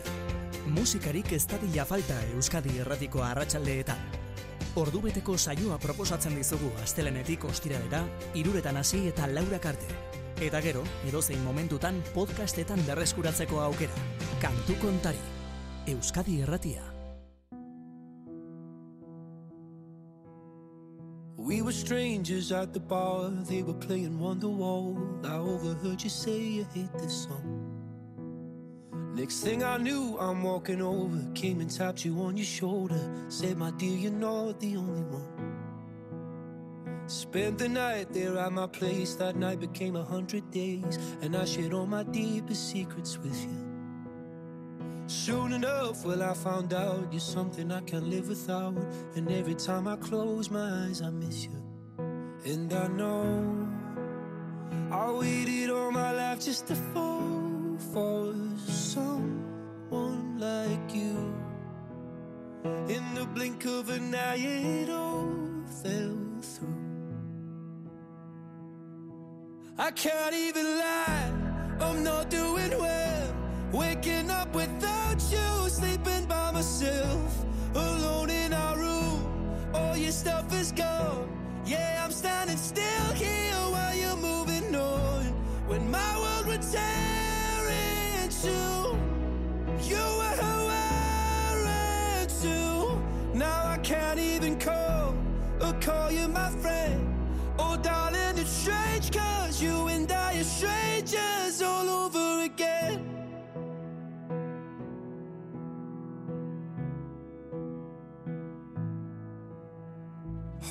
Musikarik 0.75 1.33
ez 1.33 1.47
dadila 1.47 1.85
falta 1.85 2.17
Euskadi 2.35 2.79
erratiko 2.79 3.23
arratsaldeetan. 3.23 3.99
Ordubeteko 4.77 5.37
saioa 5.39 5.79
proposatzen 5.79 6.35
dizugu 6.35 6.71
astelenetik 6.83 7.45
ostiralera, 7.45 8.01
iruretan 8.35 8.77
hasi 8.77 9.07
eta 9.09 9.29
laurak 9.31 9.67
arte. 9.67 9.87
Eta 10.41 10.61
gero, 10.61 10.83
edozein 11.07 11.45
momentutan 11.45 12.03
podcastetan 12.15 12.83
berreskuratzeko 12.87 13.61
aukera. 13.61 13.95
Kantu 14.43 14.75
kontari. 14.81 15.23
Euskadi 15.87 16.41
erratia. 16.41 16.94
We 21.55 21.63
were 21.63 21.71
strangers 21.71 22.51
at 22.51 22.73
the 22.73 22.81
bar, 22.81 23.31
they 23.31 23.63
were 23.63 23.75
playing 23.75 24.19
Wonderwall. 24.19 25.25
I 25.25 25.37
overheard 25.37 26.03
you 26.03 26.11
say 26.11 26.37
you 26.37 26.67
hate 26.75 26.93
this 26.95 27.27
song. 27.27 27.71
Next 29.15 29.39
thing 29.45 29.63
I 29.63 29.77
knew, 29.77 30.19
I'm 30.19 30.43
walking 30.43 30.83
over, 30.83 31.17
came 31.33 31.61
and 31.61 31.71
tapped 31.71 32.05
you 32.05 32.21
on 32.23 32.37
your 32.37 32.45
shoulder. 32.45 32.99
Said, 33.29 33.57
My 33.57 33.71
dear, 33.71 33.97
you're 33.97 34.11
not 34.11 34.59
the 34.59 34.77
only 34.77 35.03
one. 35.03 35.55
Spent 37.07 37.59
the 37.59 37.69
night 37.69 38.13
there 38.13 38.37
at 38.37 38.51
my 38.51 38.67
place, 38.67 39.15
that 39.15 39.37
night 39.37 39.61
became 39.61 39.95
a 39.95 40.03
hundred 40.03 40.51
days, 40.51 40.99
and 41.23 41.37
I 41.37 41.45
shared 41.45 41.73
all 41.73 41.87
my 41.87 42.03
deepest 42.03 42.69
secrets 42.69 43.17
with 43.17 43.41
you. 43.45 43.64
Soon 45.07 45.53
enough, 45.53 46.05
well, 46.05 46.23
I 46.23 46.33
found 46.33 46.73
out 46.73 47.13
you're 47.13 47.21
something 47.21 47.71
I 47.71 47.81
can't 47.83 48.09
live 48.09 48.29
without. 48.29 48.75
And 49.17 49.31
every 49.31 49.55
time 49.55 49.87
I 49.87 49.97
close 49.97 50.51
my 50.51 50.87
eyes, 50.87 51.03
I 51.03 51.11
miss 51.11 51.45
you. 51.45 51.63
And 52.45 52.73
I 52.73 52.89
know 52.89 53.69
I 54.91 55.11
waited 55.11 55.71
all 55.71 55.91
my 55.91 56.13
life 56.13 56.41
just 56.41 56.67
to 56.69 56.75
fall 56.75 57.77
for 57.93 58.35
someone 58.67 60.39
like 60.39 60.95
you. 60.95 61.35
In 62.89 63.15
the 63.15 63.27
blink 63.35 63.65
of 63.67 63.91
an 63.91 64.15
eye, 64.15 64.37
it 64.37 64.89
all 64.89 65.29
fell 65.83 66.19
through. 66.41 66.69
I 69.77 69.91
can't 69.91 70.35
even 70.35 70.79
lie, 70.79 71.33
I'm 71.81 72.03
not 72.03 72.31
doing 72.31 72.71
well. 72.71 73.04
Waking 73.75 74.31
up 74.31 74.55
without 74.55 75.21
you, 75.33 75.69
sleeping 75.69 76.27
by 76.27 76.53
myself, 76.53 77.45
alone 77.75 78.31
in 78.31 78.53
our 78.53 78.79
room. 78.79 79.21
All 79.75 79.97
your 79.97 80.13
stuff 80.13 80.55
is 80.55 80.71
gone. 80.71 81.29
Yeah, 81.67 82.01
I'm 82.05 82.13
standing 82.13 82.57
still 82.57 83.13
here 83.15 83.53
while 83.73 83.97
you're 83.97 84.17
moving 84.17 84.77
on. 84.77 85.25
When 85.67 85.91
my 85.91 86.17
world 86.21 86.47
would 86.47 86.63
tear 86.63 87.69
in 87.69 88.29
two, 88.29 88.97
you 89.83 89.97
were 90.21 90.37
who 90.41 90.69
I 90.71 91.65
ran 91.65 92.29
to. 92.29 93.37
Now 93.37 93.67
I 93.67 93.79
can't 93.79 94.21
even 94.21 94.57
call 94.57 95.17
or 95.61 95.73
call 95.81 96.13
you 96.13 96.29
my 96.29 96.51
friend. 96.51 97.13
Oh, 97.59 97.77
darling, 97.77 98.14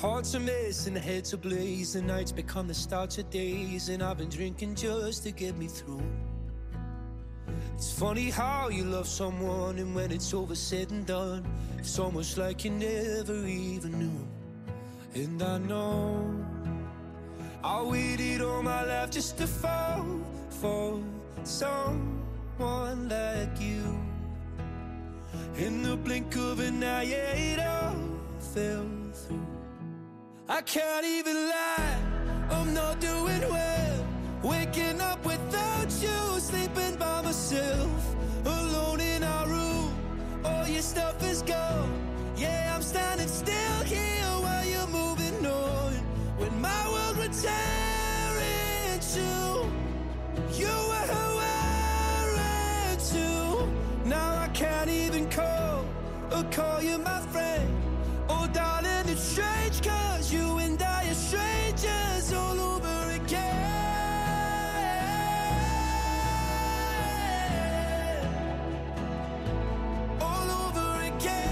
Hearts 0.04 0.34
are 0.34 0.40
missing, 0.40 0.96
heads 0.96 1.32
are 1.32 1.38
blazing, 1.38 2.06
nights 2.08 2.30
become 2.30 2.68
the 2.68 2.74
start 2.74 3.16
of 3.16 3.30
days, 3.30 3.88
and 3.88 4.02
I've 4.02 4.18
been 4.18 4.28
drinking 4.28 4.74
just 4.74 5.22
to 5.22 5.30
get 5.30 5.56
me 5.56 5.66
through. 5.66 6.02
It's 7.74 7.90
funny 7.98 8.28
how 8.28 8.68
you 8.68 8.84
love 8.84 9.08
someone, 9.08 9.78
and 9.78 9.94
when 9.94 10.12
it's 10.12 10.34
over, 10.34 10.54
said 10.54 10.90
and 10.90 11.06
done, 11.06 11.42
it's 11.78 11.98
almost 11.98 12.36
like 12.36 12.66
you 12.66 12.72
never 12.72 13.46
even 13.46 13.98
knew. 13.98 14.28
And 15.14 15.42
I 15.42 15.56
know 15.56 16.36
I 17.64 17.80
waited 17.80 18.42
all 18.42 18.62
my 18.62 18.84
life 18.84 19.10
just 19.10 19.38
to 19.38 19.46
fall 19.46 20.04
for 20.50 21.02
someone 21.44 23.08
like 23.08 23.58
you. 23.58 23.98
In 25.56 25.82
the 25.82 25.96
blink 25.96 26.36
of 26.36 26.60
an 26.60 26.84
eye, 26.84 27.04
it 27.04 27.58
all 27.58 27.96
fell 28.38 28.86
through. 29.14 29.53
I 30.46 30.60
can't 30.60 31.06
even 31.06 31.48
lie, 31.48 31.96
I'm 32.50 32.74
not 32.74 33.00
doing 33.00 33.40
well. 33.40 34.06
Waking 34.42 35.00
up 35.00 35.24
without 35.24 35.90
you, 36.02 36.38
sleeping 36.38 36.96
by 36.96 37.22
myself, 37.22 38.14
alone 38.44 39.00
in 39.00 39.22
our 39.22 39.48
room. 39.48 39.96
All 40.44 40.68
your 40.68 40.82
stuff 40.82 41.22
is 41.24 41.40
gone. 41.40 41.90
Yeah, 42.36 42.74
I'm 42.74 42.82
standing 42.82 43.26
still 43.26 43.84
here 43.86 44.26
while 44.44 44.66
you're 44.66 44.86
moving 44.88 45.46
on. 45.46 45.92
When 46.36 46.60
my 46.60 46.90
world 46.90 47.16
would 47.16 47.32
tear 47.32 48.36
in 48.36 49.00
two, 49.00 49.64
you 50.60 50.66
were 50.66 51.06
who 51.08 51.38
I 51.40 52.34
ran 52.36 52.98
to. 52.98 54.06
Now 54.06 54.42
I 54.42 54.48
can't 54.48 54.90
even 54.90 55.30
call 55.30 55.86
or 56.30 56.44
call 56.50 56.82
you 56.82 56.98
my 56.98 57.20
friend. 57.32 57.82
Oh, 58.28 58.46
darling, 58.52 58.73
strange 59.34 59.82
cause 59.82 60.32
you 60.32 60.58
and 60.58 60.80
I 60.80 61.08
are 61.10 61.14
strangers 61.14 62.32
all 62.32 62.60
over 62.60 63.10
again. 63.10 63.62
All 70.20 70.50
over 70.66 70.90
again. 71.02 71.50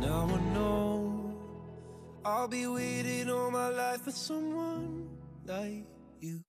Now 0.00 0.28
I 0.36 0.40
know 0.54 1.36
I'll 2.24 2.48
be 2.48 2.66
waiting 2.66 3.30
all 3.30 3.50
my 3.52 3.68
life 3.68 4.02
for 4.02 4.10
someone 4.10 5.08
like 5.46 5.86
you. 6.20 6.40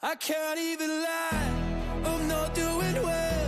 I 0.00 0.14
can't 0.14 0.60
even 0.60 0.88
lie, 0.88 1.73
Oh, 2.06 2.16
I'm 2.16 2.28
not 2.28 2.54
doing 2.54 3.02
well. 3.02 3.43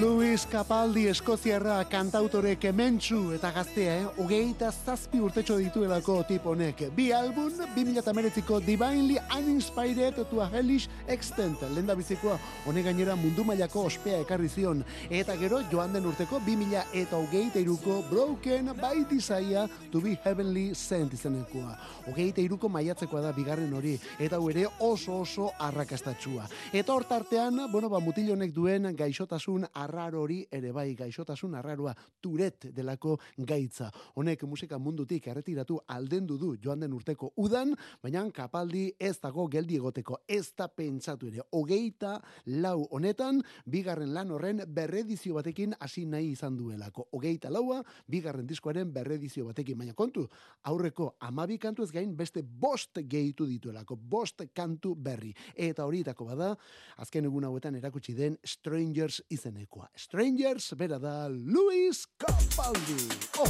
Luis 0.00 0.46
Capaldi 0.46 1.08
Eskoziarra 1.10 1.80
kantautore 1.90 2.52
kementsu 2.60 3.32
eta 3.34 3.48
gaztea, 3.50 3.94
eh? 3.98 4.20
Hogeita 4.22 4.68
zazpi 4.70 5.18
urtetxo 5.18 5.56
dituelako 5.58 6.20
tip 6.28 6.44
honek. 6.46 6.84
Bi 6.94 7.08
album, 7.16 7.48
2008ko 7.74 8.60
Divinely 8.62 9.16
Uninspired 9.34 10.20
to 10.30 10.40
a 10.40 10.46
Hellish 10.52 10.86
Extent. 11.08 11.64
Lenda 11.74 11.96
bizikoa, 11.98 12.36
honek 12.66 12.84
gainera 12.86 13.16
mundu 13.16 13.42
mailako 13.48 13.86
ospea 13.88 14.20
ekarri 14.22 14.48
zion. 14.48 14.84
Eta 15.10 15.34
gero, 15.40 15.62
joan 15.72 15.96
den 15.96 16.06
urteko 16.06 16.38
2000 16.46 16.84
eta 17.00 17.18
hogeita 17.18 17.58
iruko 17.58 18.02
Broken 18.10 18.70
by 18.78 19.02
Desire 19.10 19.66
to 19.90 20.00
be 20.04 20.14
Heavenly 20.22 20.74
Sent 20.74 21.16
izenekoa. 21.18 21.74
Hogeita 22.06 22.44
iruko 22.44 22.68
maiatzekoa 22.68 23.24
da 23.24 23.32
bigarren 23.32 23.74
hori. 23.74 23.96
Eta 24.18 24.36
hau 24.36 24.46
ere 24.52 24.68
oso 24.78 25.24
oso 25.24 25.50
arrakastatxua. 25.58 26.46
Eta 26.72 26.94
hortartean, 26.94 27.64
bueno, 27.72 27.88
ba, 27.88 27.98
mutil 27.98 28.30
honek 28.36 28.54
duen 28.54 28.92
gaixotasun 28.98 29.68
arraro 29.72 30.08
arraro 30.08 30.22
hori 30.22 30.38
ere 30.50 30.72
bai 30.72 30.94
gaixotasun 30.96 31.54
arraroa 31.58 31.94
turet 32.20 32.68
delako 32.74 33.18
gaitza. 33.38 33.90
Honek 34.16 34.42
musika 34.44 34.78
mundutik 34.78 35.26
erretiratu 35.28 35.78
aldendu 35.86 36.38
du 36.38 36.54
joan 36.62 36.80
den 36.80 36.92
urteko 36.92 37.32
udan, 37.36 37.74
baina 38.02 38.24
kapaldi 38.34 38.92
ez 38.98 39.18
dago 39.20 39.46
geldi 39.48 39.76
egoteko, 39.76 40.20
ez 40.28 40.52
da 40.56 40.68
pentsatu 40.68 41.28
ere. 41.28 41.42
Hogeita 41.52 42.18
lau 42.46 42.86
honetan, 42.90 43.42
bigarren 43.66 44.12
lan 44.14 44.30
horren 44.30 44.62
berredizio 44.66 45.34
batekin 45.34 45.74
hasi 45.80 46.04
nahi 46.06 46.32
izan 46.32 46.56
duelako. 46.56 47.08
Hogeita 47.12 47.50
laua, 47.50 47.82
bigarren 48.08 48.46
diskoaren 48.46 48.92
berredizio 48.92 49.46
batekin, 49.46 49.78
baina 49.78 49.94
kontu, 49.94 50.26
aurreko 50.64 51.14
amabi 51.20 51.58
kantu 51.58 51.84
ez 51.84 51.92
gain 51.92 52.16
beste 52.16 52.42
bost 52.42 52.98
gehitu 53.08 53.46
dituelako, 53.46 53.96
bost 53.96 54.42
kantu 54.54 54.94
berri. 54.94 55.34
Eta 55.54 55.84
horietako 55.84 56.28
bada, 56.32 56.54
azken 56.98 57.28
egun 57.28 57.44
hauetan 57.48 57.76
erakutsi 57.78 58.14
den 58.14 58.38
Strangers 58.88 59.20
izenekoa. 59.28 59.90
Strangers, 59.94 60.72
bera 60.74 60.98
da 60.98 61.28
Luis 61.28 62.06
Capaldi. 62.16 63.08
Oh! 63.38 63.48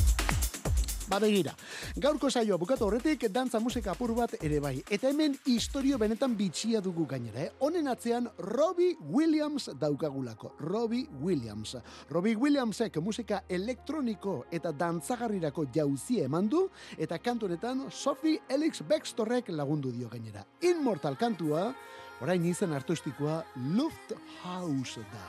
Ba 1.08 1.16
begira, 1.22 1.54
gaurko 1.96 2.28
saioa 2.28 2.58
bukatu 2.58 2.84
horretik 2.84 3.22
dantza 3.32 3.60
musika 3.62 3.92
apur 3.94 4.10
bat 4.16 4.34
ere 4.42 4.58
bai. 4.60 4.82
Eta 4.90 5.08
hemen 5.08 5.36
historio 5.46 5.96
benetan 5.96 6.34
bitxia 6.36 6.82
dugu 6.84 7.06
gainera, 7.08 7.46
eh? 7.46 7.52
Honen 7.64 7.86
atzean 7.88 8.26
Robbie 8.38 8.96
Williams 9.00 9.70
daukagulako. 9.78 10.52
Robbie 10.58 11.06
Williams. 11.22 11.76
Robbie 12.10 12.36
Williamsek 12.36 12.98
musika 13.00 13.44
elektroniko 13.48 14.42
eta 14.50 14.72
dantzagarrirako 14.72 15.68
jauzie 15.72 16.26
eman 16.26 16.50
du, 16.50 16.66
eta 16.98 17.16
kantu 17.22 17.46
honetan 17.46 17.86
Sophie 17.88 18.42
Elix 18.50 18.82
Bextorrek 18.82 19.48
lagundu 19.54 19.94
dio 19.94 20.10
gainera. 20.10 20.44
Immortal 20.60 21.16
kantua, 21.16 21.70
orain 22.20 22.44
izen 22.50 22.72
artistikoa 22.72 23.42
Lufthouse 23.74 25.04
da. 25.12 25.26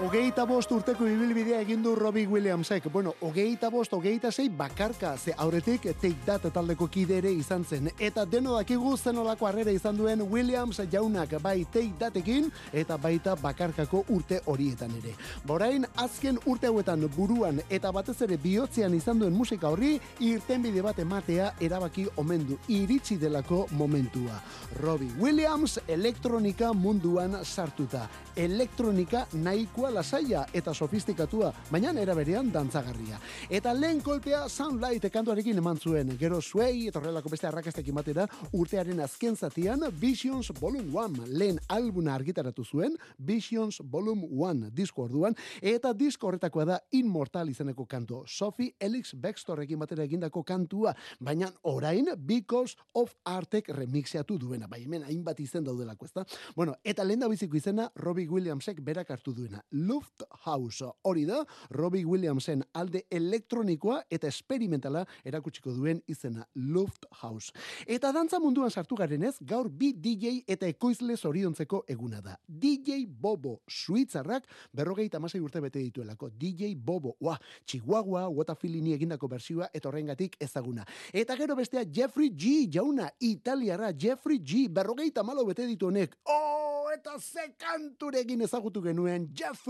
Hogeita 0.00 0.46
bost 0.48 0.70
urteko 0.72 1.04
ibilbidea 1.04 1.58
egin 1.60 1.82
du 1.84 1.90
Robbie 1.94 2.24
Williamsek. 2.26 2.86
Bueno, 2.90 3.10
hogeita 3.20 3.68
bost, 3.68 3.92
hogeita 3.92 4.30
sei 4.32 4.48
bakarka, 4.48 5.10
ze 5.18 5.34
aurretik 5.36 5.82
Take 6.00 6.24
That 6.24 6.46
taldeko 6.54 6.86
kide 6.88 7.18
ere 7.18 7.28
izan 7.36 7.66
zen. 7.68 7.90
Eta 7.98 8.24
deno 8.24 8.54
dakigu 8.56 8.94
zenolako 8.96 9.46
harrera 9.46 9.70
izan 9.70 9.98
duen 9.98 10.22
Williams 10.22 10.80
jaunak 10.90 11.34
bai 11.42 11.66
Take 11.70 11.92
Datekin 12.00 12.48
eta 12.72 12.96
baita 12.96 13.34
bakarkako 13.36 14.06
urte 14.08 14.38
horietan 14.46 14.94
ere. 15.02 15.12
Borain, 15.44 15.84
azken 15.96 16.40
urte 16.46 16.70
hauetan 16.72 17.04
buruan 17.14 17.60
eta 17.68 17.92
batez 17.92 18.16
ere 18.22 18.38
bihotzean 18.40 18.94
izan 18.94 19.20
duen 19.20 19.36
musika 19.36 19.68
horri, 19.68 20.00
irtenbide 20.18 20.80
bat 20.80 20.98
ematea 20.98 21.52
erabaki 21.60 22.06
omen 22.16 22.48
du 22.48 22.58
iritsi 22.68 23.18
delako 23.18 23.66
momentua. 23.72 24.40
Robbie 24.80 25.12
Williams 25.20 25.76
elektronika 25.86 26.72
munduan 26.72 27.44
sartuta. 27.44 28.08
Elektronika 28.34 29.26
nahikoa 29.34 29.89
lasaia 29.90 30.46
eta 30.54 30.74
sofistikatua, 30.74 31.52
baina 31.70 31.92
era 32.00 32.14
berean 32.14 32.50
dantzagarria. 32.52 33.18
Eta 33.50 33.72
lehen 33.74 34.00
kolpea 34.00 34.48
Soundlight 34.48 35.10
kantuarekin 35.12 35.58
eman 35.58 35.78
zuen. 35.78 36.16
Gero 36.18 36.40
Sway 36.40 36.86
eta 36.88 37.00
horrelako 37.00 37.30
beste 37.32 37.48
arrakastekin 37.48 37.94
batera 37.94 38.26
urtearen 38.52 39.00
azken 39.00 39.36
zatian 39.36 39.82
Visions 40.00 40.52
Volume 40.60 40.90
1 40.92 41.26
lehen 41.26 41.58
albuna 41.68 42.14
argitaratu 42.14 42.64
zuen 42.64 42.96
Visions 43.18 43.80
Volume 43.82 44.28
1 44.30 44.70
disko 44.74 45.04
orduan 45.08 45.34
eta 45.60 45.92
disko 45.92 46.28
horretakoa 46.28 46.64
da 46.64 46.78
Immortal 46.92 47.50
izeneko 47.50 47.86
kantu. 47.86 48.24
Sophie 48.26 48.74
Elix 48.80 49.14
Bextorrekin 49.14 49.78
batera 49.78 50.04
egindako 50.04 50.42
kantua, 50.44 50.94
baina 51.20 51.50
orain 51.62 52.08
Because 52.16 52.76
of 52.94 53.14
Artek 53.24 53.68
remixeatu 53.74 54.38
duena. 54.38 54.68
Bai, 54.68 54.84
hemen 54.84 55.04
hainbat 55.04 55.40
izen 55.40 55.64
daudelako, 55.64 56.06
ezta? 56.06 56.24
Bueno, 56.56 56.76
eta 56.84 57.04
lehen 57.04 57.20
da 57.20 57.28
biziko 57.28 57.56
izena 57.56 57.90
Robbie 57.96 58.28
Williamsek 58.28 58.80
berak 58.84 59.10
hartu 59.10 59.34
duena. 59.34 59.62
Lufthouse. 59.86 60.90
Hori 61.02 61.24
da, 61.28 61.42
Robbie 61.70 62.04
Williamsen 62.04 62.64
alde 62.74 63.04
elektronikoa 63.10 64.02
eta 64.10 64.28
esperimentala 64.28 65.04
erakutsiko 65.24 65.72
duen 65.74 66.02
izena 66.08 66.46
Lufthouse. 66.54 67.54
Eta 67.86 68.12
dantza 68.12 68.40
munduan 68.40 68.70
sartu 68.70 68.98
garenez, 68.98 69.36
gaur 69.40 69.70
bi 69.70 69.92
DJ 69.96 70.44
eta 70.48 70.68
ekoizle 70.68 71.16
zoriontzeko 71.16 71.84
eguna 71.88 72.20
da. 72.24 72.36
DJ 72.46 73.04
Bobo 73.06 73.60
Suitzarrak 73.68 74.48
berrogeita 74.72 75.18
amasei 75.18 75.40
urte 75.40 75.60
bete 75.60 75.80
dituelako. 75.82 76.30
DJ 76.30 76.74
Bobo, 76.76 77.16
ua, 77.20 77.38
Chihuahua, 77.66 78.28
Feelingi 78.60 78.92
egindako 78.94 79.28
bersioa 79.30 79.70
eta 79.72 79.88
horrengatik 79.88 80.36
ezaguna. 80.42 80.84
Eta 81.12 81.36
gero 81.38 81.56
bestea 81.56 81.84
Jeffrey 81.88 82.30
G. 82.30 82.68
jauna, 82.72 83.08
italiara 83.20 83.92
Jeffrey 83.96 84.38
G. 84.38 84.68
berrogeita 84.68 85.22
malo 85.22 85.44
bete 85.46 85.66
ditu 85.66 85.88
honek. 85.88 86.16
Oh, 86.24 86.90
eta 86.92 87.16
ze 87.18 87.52
kanturekin 87.56 88.42
ezagutu 88.42 88.82
genuen 88.82 89.28
Jeffrey 89.36 89.69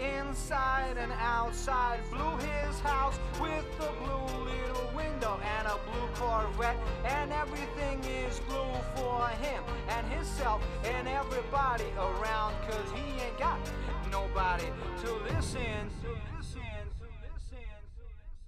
inside 0.00 0.96
and 0.96 1.12
outside. 1.20 2.00
Blew 2.10 2.36
his 2.38 2.78
house 2.80 3.18
with 3.40 3.64
a 3.80 3.92
blue 4.02 4.44
little 4.44 4.90
window 4.94 5.38
and 5.58 5.66
a 5.66 5.76
blue 5.90 6.08
Corvette. 6.14 6.76
And 7.04 7.32
everything 7.32 8.02
is 8.04 8.40
blue 8.40 8.74
for 8.96 9.28
him 9.28 9.62
and 9.88 10.06
himself 10.12 10.62
and 10.84 11.06
everybody 11.08 11.84
around. 11.98 12.54
Cause 12.68 12.90
he 12.94 13.20
ain't 13.20 13.38
got 13.38 13.58
nobody 14.10 14.66
to 15.02 15.14
listen. 15.24 15.30
To 15.30 15.36
listen, 15.36 15.90
to 16.02 16.10
listen, 16.36 16.62
to 16.98 17.06
listen. 17.26 17.66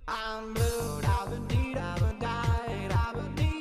I'm 0.09 0.55
blue, 0.55 1.01
da 1.03 1.27
ba 1.27 1.39
dee 1.49 1.75
da 1.75 1.97
ba 1.99 2.15
die, 2.19 2.87
da 2.89 3.13
ba 3.13 3.52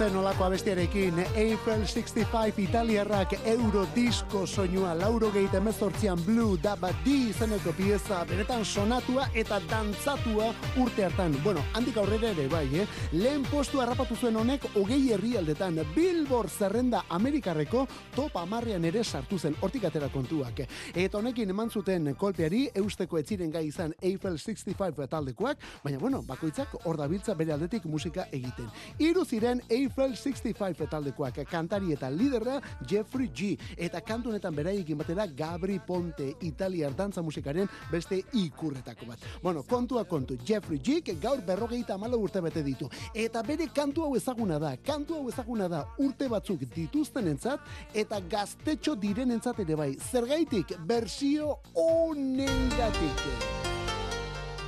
da 0.00 0.06
Oh, 0.06 0.08
zen 0.08 0.16
olako 0.16 0.44
abestiarekin, 0.44 1.18
Eiffel 1.36 1.86
65 1.86 2.62
italiarrak 2.62 3.32
Eurodisco 3.44 4.46
soinua, 4.46 4.94
lauro 4.94 5.30
gehi 5.30 5.48
emezortzian 5.52 6.18
Blue 6.24 6.56
Daba 6.62 6.88
D 7.04 7.10
izeneko 7.28 7.72
pieza, 7.76 8.24
benetan 8.24 8.64
sonatua 8.64 9.26
eta 9.34 9.60
dantzatua 9.68 10.54
urte 10.80 11.04
hartan. 11.04 11.36
Bueno, 11.44 11.60
handik 11.74 11.98
aurrera 11.98 12.30
ere 12.30 12.46
bai, 12.48 12.64
eh? 12.80 12.86
Lehen 13.12 13.42
postu 13.50 13.80
harrapatu 13.80 14.16
zuen 14.16 14.36
honek 14.36 14.64
hogei 14.74 15.12
herrialdetan 15.12 15.82
Billboard 15.94 16.48
zerrenda 16.48 17.04
Amerikarreko 17.08 17.86
top 18.16 18.36
amarrean 18.36 18.84
ere 18.84 19.04
sartu 19.04 19.38
zen, 19.38 19.56
hortik 19.60 19.84
atera 19.84 20.08
kontuak. 20.08 20.64
Eta 20.94 21.18
honekin 21.18 21.50
eman 21.50 21.70
zuten 21.70 22.14
kolpeari, 22.16 22.70
eusteko 22.74 23.18
etziren 23.18 23.50
gai 23.50 23.66
izan 23.66 23.92
Eiffel 24.00 24.38
65 24.38 25.06
taldekoak, 25.10 25.58
baina 25.84 25.98
bueno, 25.98 26.22
bakoitzak 26.22 26.78
hor 26.84 26.96
dabiltza 26.96 27.34
bere 27.34 27.52
aldetik 27.52 27.84
musika 27.84 28.26
egiten. 28.32 28.70
Hiru 28.98 29.24
ziren 29.24 29.60
Eiffel 29.90 30.14
65 30.14 30.86
taldekoak, 30.86 31.40
kantari 31.50 31.92
eta 31.92 32.08
liderra 32.10 32.60
Jeffrey 32.86 33.28
G. 33.34 33.56
Eta 33.76 34.00
kantu 34.06 34.30
honetan 34.30 34.54
beraiekin 34.54 34.98
batera 34.98 35.26
Gabri 35.26 35.80
Ponte, 35.86 36.28
italiar 36.46 36.94
dantza 36.94 37.22
musikaren 37.22 37.68
beste 37.90 38.20
ikurretako 38.38 39.08
bat. 39.08 39.26
Bueno, 39.42 39.64
kontua 39.66 40.04
kontu, 40.04 40.38
Jeffrey 40.46 40.78
G. 40.78 41.00
gaur 41.20 41.42
berrogeita 41.42 41.94
amala 41.94 42.16
urte 42.16 42.40
bete 42.40 42.62
ditu. 42.62 42.88
Eta 43.14 43.42
bere 43.42 43.66
kantu 43.74 44.04
hau 44.06 44.14
ezaguna 44.16 44.58
da, 44.62 44.76
kantu 44.76 45.14
hau 45.18 45.28
ezaguna 45.28 45.68
da 45.68 45.84
urte 45.98 46.28
batzuk 46.28 46.62
dituztenentzat 46.74 47.60
eta 47.94 48.20
gaztetxo 48.20 48.94
direnentzat 48.94 49.58
ere 49.66 49.74
bai. 49.74 49.90
Zergaitik, 49.98 50.76
bersio 50.86 51.58
honengatik. 51.74 53.69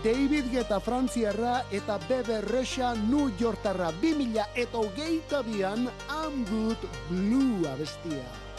David 0.02 0.50
Guetta 0.50 0.80
Frantziarra 0.80 1.62
eta 1.70 1.94
Bebe 2.08 2.40
Rexha 2.40 2.90
New 2.94 3.30
Yorktarra 3.38 3.92
2000 4.02 4.48
eta 4.58 4.80
hogeita 4.82 5.42
bian 5.46 5.86
Blue 7.08 7.68
abestia. 7.70 8.51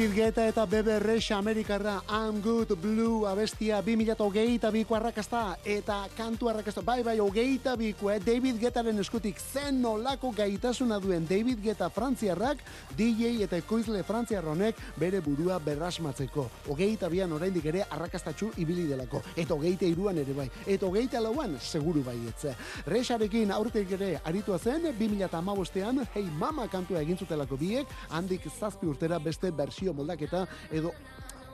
David 0.00 0.16
Guetta 0.16 0.46
eta 0.48 0.64
Bebe 0.64 0.98
Rexha 0.98 1.36
Amerikarra 1.36 2.02
I'm 2.08 2.40
Good 2.40 2.72
Blue 2.80 3.28
abestia 3.28 3.82
2008 3.84 4.70
biko 4.72 4.94
arrakazta 4.96 5.58
eta 5.62 6.06
kantu 6.16 6.48
arrakazta 6.48 6.80
bai 6.80 7.02
bai 7.04 7.18
hogeita 7.20 7.74
biko 7.76 8.08
eh? 8.08 8.16
David 8.16 8.56
Guettaren 8.62 8.96
eskutik 8.98 9.36
zen 9.36 9.82
nolako 9.82 10.30
gaitasuna 10.32 10.96
duen 11.04 11.26
David 11.28 11.60
Guetta 11.60 11.90
frantziarrak 11.92 12.62
DJ 12.96 13.42
eta 13.44 13.58
ekoizle 13.60 14.00
frantziarronek 14.02 14.80
bere 14.96 15.20
burua 15.20 15.58
berrasmatzeko. 15.60 16.46
Hogeita 16.72 17.12
bian 17.12 17.36
oraindik 17.36 17.68
ere 17.68 17.84
arrakastatxu 17.84 18.54
ibili 18.56 18.86
delako. 18.88 19.20
Eta 19.36 19.52
hogeita 19.52 19.84
iruan 19.84 20.16
ere 20.16 20.32
bai. 20.32 20.48
Eta 20.64 20.88
hogeita 20.88 21.20
lauan 21.20 21.58
seguru 21.60 22.00
baietz 22.08 22.56
Rexarekin 22.86 23.52
aurtek 23.52 23.92
ere 23.98 24.14
aritua 24.24 24.56
zen 24.58 24.94
2008an 24.96 26.08
Hey 26.14 26.24
Mama 26.40 26.68
kantua 26.72 27.04
egin 27.04 27.20
zutelako 27.20 27.60
biek 27.60 27.86
handik 28.08 28.48
zazpi 28.48 28.88
urtera 28.88 29.18
beste 29.18 29.52
bersio 29.52 29.89
moldaketa 29.94 30.46
edo 30.70 30.94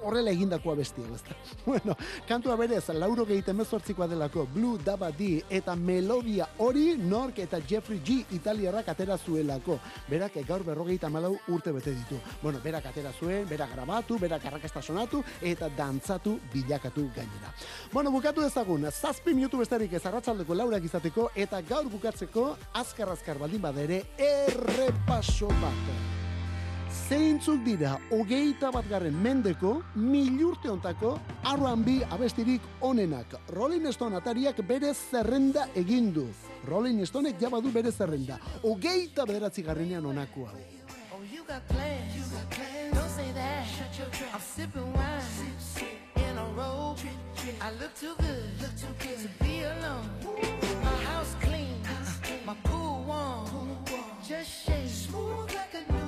horrela 0.03 0.30
egindakoa 0.30 0.74
bestia, 0.74 1.05
ezta. 1.14 1.34
Bueno, 1.66 1.97
kantua 2.28 2.57
berez, 2.57 2.89
lauro 2.95 3.24
gehi 3.26 3.43
emezortzikoa 3.47 4.07
delako 4.07 4.47
Blue 4.53 4.78
Daba 4.84 5.11
D 5.11 5.43
eta 5.51 5.74
melodia 5.76 6.47
hori 6.59 6.97
Nork 6.97 7.39
eta 7.43 7.61
Jeffrey 7.61 8.01
G 8.05 8.24
italiarrak 8.37 8.89
atera 8.89 9.18
zuelako. 9.18 9.78
Berak 10.09 10.39
gaur 10.47 10.62
berrogeita 10.64 11.09
malau 11.11 11.37
urte 11.49 11.72
bete 11.72 11.95
ditu. 11.95 12.18
Bueno, 12.43 12.61
berak 12.62 12.87
atera 12.87 13.12
zuen, 13.12 13.49
berak 13.49 13.72
grabatu, 13.72 14.18
berak 14.18 14.45
arrakasta 14.47 14.82
sonatu 14.82 15.22
eta 15.43 15.68
dantzatu 15.68 16.39
bilakatu 16.53 17.09
gainera. 17.14 17.55
Bueno, 17.93 18.11
bukatu 18.11 18.45
ezagun, 18.47 18.91
zazpi 18.91 19.34
minutu 19.34 19.59
bestarik 19.59 19.93
ez 19.93 20.05
arratzaldeko 20.07 20.55
laurak 20.55 20.84
izateko 20.84 21.30
eta 21.34 21.62
gaur 21.62 21.91
bukatzeko 21.91 22.53
azkar-azkar 22.74 23.39
baldin 23.39 23.62
badere 23.62 24.03
errepaso 24.18 25.49
bat. 25.62 26.26
Zeintzuk 27.07 27.61
dira 27.63 27.93
hogeita 28.11 28.73
bat 28.75 28.87
garren 28.91 29.15
mendeko 29.23 29.77
milurte 29.95 30.67
ontako 30.73 31.13
R&B 31.47 32.01
abestirik 32.11 32.65
onenak. 32.83 33.37
Rolling 33.55 33.87
Stone 33.95 34.19
atariak 34.19 34.59
bere 34.67 34.91
zerrenda 34.91 35.69
egin 35.79 36.11
du. 36.13 36.25
Rolling 36.67 37.07
Stonek 37.07 37.39
jabadu 37.39 37.71
bere 37.71 37.93
zerrenda. 37.93 38.41
Hogeita 38.65 39.23
bederatzi 39.23 39.63
garrenean 39.63 40.07
onako 40.07 40.49
hau. 40.51 40.59
Oh. 40.59 40.73
My 50.83 51.23
clean. 51.41 51.79
My 52.45 52.55
pool 52.65 53.05
warm. 53.07 53.79
Just 54.27 54.67
shake 54.67 54.89
smooth 54.89 55.55
like 55.55 55.75
a 55.75 55.93
newborn. 55.93 56.06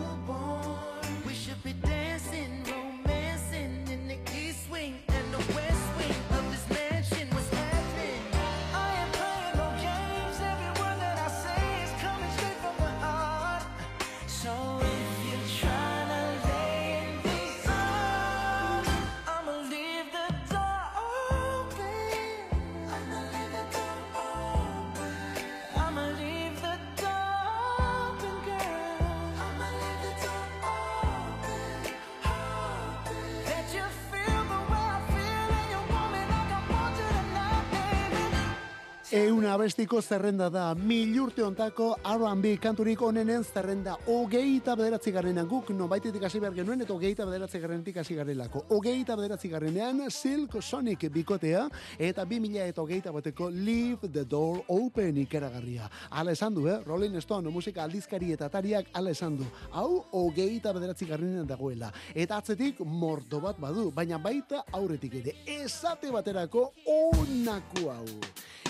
Euna 39.11 39.55
abestiko 39.55 40.03
zerrenda 40.03 40.51
da, 40.53 40.75
mil 40.77 41.15
urte 41.23 41.41
ontako 41.41 41.95
R&B 42.05 42.51
kanturik 42.61 43.01
onenen 43.01 43.41
zerrenda. 43.41 43.95
Ogeita 44.13 44.75
bederatzi 44.77 45.15
garrenean 45.15 45.47
guk, 45.49 45.71
no 45.73 45.87
baitetik 45.89 46.27
hasi 46.29 46.37
behar 46.43 46.53
genuen, 46.53 46.85
eta 46.85 46.93
ogeita 46.93 47.25
bederatzi 47.25 47.57
garrenetik 47.63 47.97
hasi 48.03 48.19
garelako. 48.19 48.67
Ogeita 48.77 49.17
bederatzi 49.17 49.49
garrenean 49.49 50.03
Silk 50.13 50.59
Sonic 50.61 51.07
bikotea, 51.15 51.63
eta 51.97 52.27
bi 52.29 52.37
mila 52.45 52.67
eta 52.69 52.83
ogeita 52.83 53.15
bateko 53.15 53.49
Leave 53.49 54.11
the 54.13 54.27
Door 54.29 54.67
Open 54.77 55.23
ikeragarria. 55.25 55.89
Hala 56.11 56.37
esan 56.37 56.53
du, 56.61 56.69
eh? 56.69 56.77
Rolling 56.85 57.17
Stone 57.25 57.49
musika 57.49 57.87
aldizkari 57.89 58.35
eta 58.37 58.51
atariak 58.53 58.93
hala 58.93 59.17
esan 59.17 59.41
du. 59.41 59.49
Hau, 59.73 60.05
ogeita 60.21 60.75
bederatzi 60.77 61.09
garrenean 61.09 61.49
dagoela. 61.49 61.89
Eta 62.13 62.43
atzetik 62.45 62.85
mordo 62.85 63.41
bat 63.41 63.57
badu, 63.57 63.89
baina 63.91 64.21
baita 64.21 64.67
aurretik 64.69 65.17
ere. 65.23 65.39
Esate 65.63 66.13
baterako 66.13 66.75
onako 66.85 67.89
hau. 67.97 68.07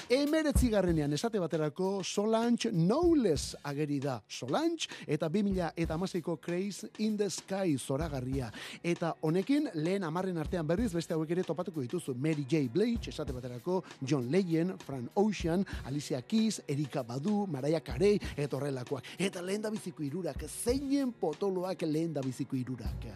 Emeretzi 0.09 0.71
garrenean 0.73 1.13
esate 1.13 1.37
baterako 1.37 2.03
Solange 2.03 2.71
Knowles 2.73 3.59
ageri 3.69 3.99
da. 4.01 4.15
Solange 4.27 4.89
eta 5.05 5.29
2000 5.29 5.75
eta 5.77 5.95
amaseiko 5.99 6.39
Craze 6.41 6.89
in 6.99 7.19
the 7.19 7.29
Sky 7.29 7.77
zoragarria. 7.77 8.49
Eta 8.83 9.13
honekin 9.21 9.69
lehen 9.75 10.05
amarren 10.09 10.39
artean 10.41 10.67
berriz 10.67 10.95
beste 10.95 11.13
hauek 11.13 11.35
ere 11.37 11.45
topatuko 11.45 11.85
dituzu. 11.85 12.15
Mary 12.17 12.47
J. 12.49 12.71
Blige 12.73 13.13
esate 13.13 13.37
baterako 13.37 13.83
John 14.01 14.31
Legend, 14.33 14.81
Fran 14.83 15.11
Ocean, 15.15 15.67
Alicia 15.85 16.23
Keys, 16.23 16.63
Erika 16.67 17.03
Badu, 17.03 17.47
Mariah 17.47 17.85
Carey 17.85 18.17
eta 18.35 18.57
horrelakoak. 18.57 19.05
Eta 19.19 19.43
lehen 19.43 19.61
da 19.61 19.69
biziko 19.71 20.03
irurak, 20.03 20.49
zeinen 20.49 21.13
potoloak 21.13 21.85
lehen 21.85 22.15
da 22.15 22.25
biziko 22.25 22.57
irurak. 22.57 23.13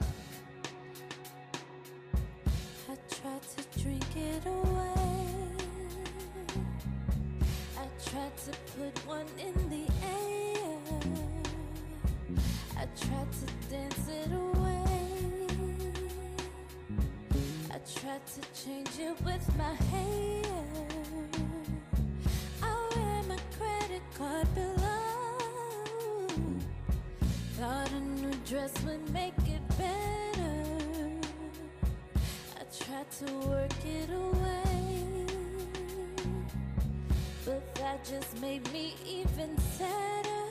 I 2.93 2.97
tried 3.09 3.43
to 3.57 3.81
drink 3.81 4.17
it 4.17 4.47
away. 4.47 4.72
Tried 8.13 8.37
to 8.37 8.51
put 8.77 9.07
one 9.07 9.27
in 9.39 9.55
the 9.71 9.87
air. 10.05 10.77
I 12.77 12.87
tried 13.01 13.33
to 13.33 13.47
dance 13.71 14.07
it 14.07 14.31
away. 14.33 15.47
I 17.71 17.79
tried 18.01 18.27
to 18.35 18.41
change 18.63 18.99
it 18.99 19.17
with 19.25 19.57
my 19.57 19.75
hair. 19.91 20.43
I 22.63 22.65
wear 22.95 23.23
my 23.31 23.39
credit 23.57 24.03
card 24.19 24.49
below. 24.55 26.27
Thought 27.57 27.93
a 27.93 28.01
new 28.01 28.35
dress 28.47 28.75
would 28.85 29.09
make 29.11 29.39
it 29.47 29.67
better. 29.79 30.55
I 32.61 32.65
tried 32.85 33.11
to 33.21 33.33
work 33.49 33.87
it 33.87 34.11
away, 34.11 35.12
that 37.83 38.05
just 38.05 38.41
made 38.41 38.63
me 38.73 38.95
even 39.05 39.59
sadder. 39.59 40.45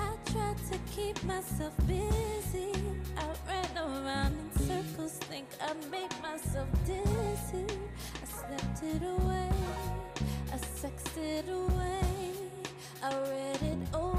I 0.00 0.10
tried 0.32 0.58
to 0.72 0.78
keep 0.92 1.22
myself 1.22 1.74
busy. 1.86 2.72
I 3.16 3.26
ran 3.46 3.72
around 3.76 4.34
in 4.36 4.50
circles, 4.66 5.12
think 5.30 5.46
I 5.60 5.72
made 5.92 6.14
myself 6.20 6.68
dizzy. 6.84 7.66
I 8.22 8.26
slept 8.26 8.82
it 8.82 9.02
away, 9.14 9.50
I 10.52 10.56
sexed 10.56 11.16
it 11.16 11.48
away, 11.48 12.32
I 13.00 13.10
read 13.30 13.62
it 13.62 13.94
away. 13.94 14.17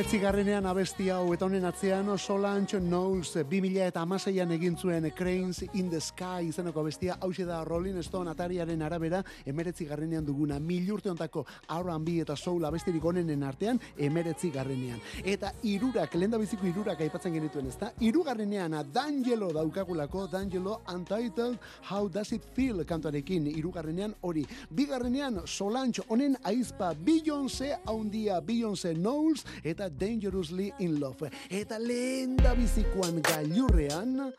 Emeretzi 0.00 0.18
garrenean 0.18 0.64
abesti 0.64 1.10
hau 1.12 1.34
eta 1.34 1.44
honen 1.44 1.66
atzean 1.68 2.06
Solange 2.16 2.78
Knowles 2.80 3.34
2000 3.36 3.82
eta 3.90 4.00
amaseian 4.00 4.50
egin 4.54 4.78
zuen 4.80 5.10
Cranes 5.12 5.66
in 5.74 5.90
the 5.90 6.00
Sky 6.00 6.46
izeneko 6.48 6.80
abestia 6.80 7.18
hause 7.20 7.44
da 7.44 7.58
Rolling 7.64 8.02
Stone 8.02 8.30
atariaren 8.30 8.80
arabera 8.80 9.20
emeretzi 9.44 9.84
garrenean 9.84 10.24
duguna 10.24 10.58
mil 10.58 10.88
urte 10.90 11.10
ontako 11.10 11.44
R&B 11.68 12.14
eta 12.22 12.34
soul 12.34 12.64
abestirik 12.64 13.04
onenen 13.04 13.42
artean 13.42 13.78
emeretzi 13.98 14.48
garrenean. 14.50 15.02
Eta 15.22 15.52
irurak, 15.64 16.14
lehen 16.14 16.38
biziko 16.40 16.66
irurak 16.66 17.02
aipatzen 17.04 17.34
genituen 17.34 17.68
ezta, 17.68 17.92
irugarrenean 18.00 18.78
D'Angelo 18.94 19.52
daukagulako 19.52 20.28
D'Angelo 20.32 20.80
Untitled 20.94 21.58
How 21.90 22.08
Does 22.08 22.32
It 22.32 22.48
Feel 22.54 22.86
kantuarekin 22.86 23.52
irugarrenean 23.52 24.16
hori. 24.22 24.46
Bigarrenean 24.70 25.42
Solange 25.44 26.00
honen 26.08 26.38
aizpa 26.42 26.94
Beyoncé 26.94 27.76
haundia 27.84 28.40
Beyoncé 28.40 28.94
Knowles 28.94 29.44
eta 29.62 29.89
Dangerously 29.98 30.72
in 30.78 31.00
Love. 31.00 31.30
Eta 31.50 31.78
lehen 31.78 32.36
da 32.36 32.54
bizikoan 32.54 33.22
gailurrean 33.22 34.32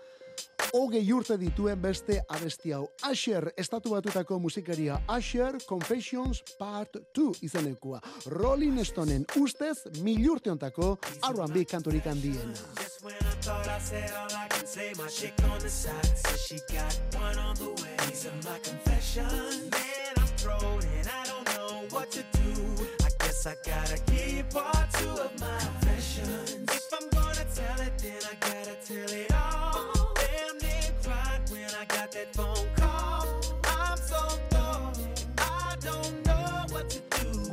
hogei 0.74 1.04
urte 1.14 1.38
dituen 1.40 1.80
beste 1.82 2.20
abesti 2.30 2.72
hau. 2.76 2.86
Asher, 3.08 3.50
estatu 3.58 3.92
batutako 3.92 4.40
musikaria 4.40 5.00
Asher 5.08 5.58
Confessions 5.68 6.44
Part 6.60 6.98
2 7.18 7.44
izenekua. 7.48 8.02
Rolling 8.26 8.80
Stoneen 8.86 9.26
ustez 9.40 9.84
mil 10.02 10.30
urte 10.32 10.52
ontako 10.52 10.98
R&B 11.28 11.66
kanturik 11.66 12.06
handiena. 12.06 12.54
When 13.04 13.16
I 13.16 13.36
thought 13.42 13.68
I 13.68 13.80
said 13.80 14.12
all 14.14 14.30
I 14.38 14.48
can 14.48 14.68
say, 14.68 14.94
my 14.98 15.08
chick 15.08 15.34
on 15.52 15.60
the 15.60 15.70
side 15.70 16.18
says 16.18 16.46
she 16.48 16.60
got 16.70 17.00
one 17.16 17.38
on 17.40 17.56
the 17.56 17.70
way. 17.82 17.96
These 18.08 18.28
are 18.28 18.38
my 18.46 18.60
confessions. 18.60 19.72
Man, 19.72 20.14
I'm 20.18 20.28
thrown 20.38 20.82
and 21.00 21.08
I 21.10 21.26
don't 21.26 21.48
know 21.56 21.88
what 21.90 22.12
to 22.12 22.24
do. 22.32 22.41
I 23.44 23.56
guess 23.56 23.66
I 23.66 23.70
gotta 23.72 24.02
keep 24.12 24.50
part 24.52 24.94
two 24.94 25.10
of 25.10 25.40
my 25.40 25.58
confessions. 25.60 26.64
If 26.70 26.94
I'm 26.94 27.10
gonna 27.10 27.46
tell 27.56 27.82
it, 27.82 27.98
then 27.98 28.22
I 28.30 28.36
gotta 28.40 28.76
tell 28.86 29.18
it 29.18 29.21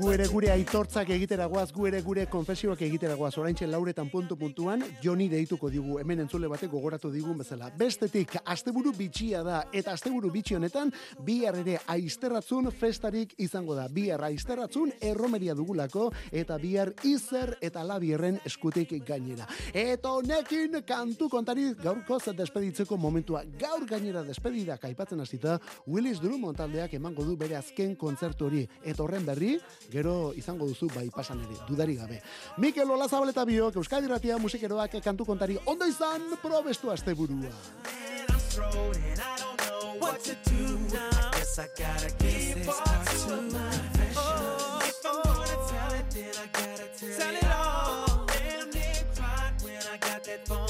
Ere 0.09 0.25
gure 0.33 0.49
aitortzak 0.49 1.11
egiteragoaz, 1.13 1.67
gu 1.71 1.85
ere 1.91 1.99
gure 2.01 2.23
konfesioak 2.33 2.81
egiteragoaz, 2.87 3.35
oraintxe 3.39 3.67
lauretan 3.69 4.09
puntu 4.09 4.39
puntuan, 4.41 4.81
Joni 5.03 5.27
deituko 5.29 5.69
digu, 5.69 5.99
hemen 6.01 6.23
entzule 6.25 6.49
batek 6.49 6.71
gogoratu 6.73 7.11
digun 7.13 7.37
bezala. 7.39 7.69
Bestetik, 7.77 8.39
asteburu 8.49 8.95
bitxia 8.97 9.43
da, 9.45 9.59
eta 9.69 9.93
asteburu 9.93 10.31
bitxi 10.33 10.57
honetan, 10.57 10.91
bihar 11.27 11.59
ere 11.61 11.77
aizterratzun 11.93 12.71
festarik 12.73 13.35
izango 13.45 13.77
da. 13.77 13.85
Bihar 13.93 14.25
aizterratzun 14.31 14.95
erromeria 15.11 15.55
dugulako, 15.55 16.09
eta 16.33 16.57
bihar 16.59 16.95
izer 17.05 17.59
eta 17.61 17.85
labierren 17.85 18.41
eskutik 18.49 18.97
gainera. 19.07 19.47
Eta 19.75 20.15
honekin 20.17 20.81
kantu 20.89 21.29
kontari 21.29 21.69
gaurko 21.83 22.19
despeditzeko 22.33 22.97
momentua. 22.97 23.45
Gaur 23.61 23.85
gainera 23.87 24.25
despedidak 24.25 24.89
aipatzen 24.89 25.21
hasita, 25.21 25.61
Willis 25.87 26.19
Drummond 26.25 26.57
taldeak 26.57 26.97
emango 26.97 27.29
du 27.29 27.37
bere 27.37 27.61
azken 27.61 27.95
kontzertu 27.95 28.49
hori. 28.49 28.67
Eta 28.83 29.05
horren 29.05 29.29
berri, 29.29 29.59
gero 29.99 30.33
izango 30.39 30.67
duzu 30.71 30.89
bai 30.95 31.09
pasan 31.11 31.43
ere, 31.47 31.59
dudari 31.69 31.97
gabe. 31.99 32.21
Mikel 32.63 32.91
Olazabal 32.97 33.33
eta 33.35 33.45
biok, 33.49 33.81
Euskadi 33.83 34.07
Ratia 34.11 34.39
musikeroak 34.39 34.99
kantu 35.03 35.27
kontari 35.27 35.59
ondo 35.67 35.87
izan 35.87 36.31
probestu 36.43 36.93
asteburua. 36.95 37.53
I'm 46.39 46.47
gonna 46.53 46.87
tell 46.97 47.35
it, 47.35 47.45
all. 47.51 48.27
Damn 48.27 48.71
near 48.71 49.03
cried 49.15 49.55
when 49.63 49.83
I 49.93 49.97
got 49.99 50.23
that 50.25 50.47
phone 50.47 50.68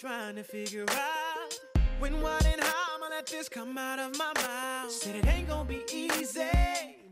trying 0.00 0.34
to 0.34 0.42
figure 0.42 0.86
out 0.88 1.60
when, 1.98 2.22
what, 2.22 2.46
and 2.46 2.58
how 2.58 2.96
I'ma 2.96 3.08
let 3.10 3.26
this 3.26 3.50
come 3.50 3.76
out 3.76 3.98
of 3.98 4.16
my 4.16 4.32
mouth. 4.34 4.90
Said 4.90 5.16
it 5.16 5.26
ain't 5.26 5.46
gonna 5.46 5.68
be 5.68 5.82
easy. 5.92 6.40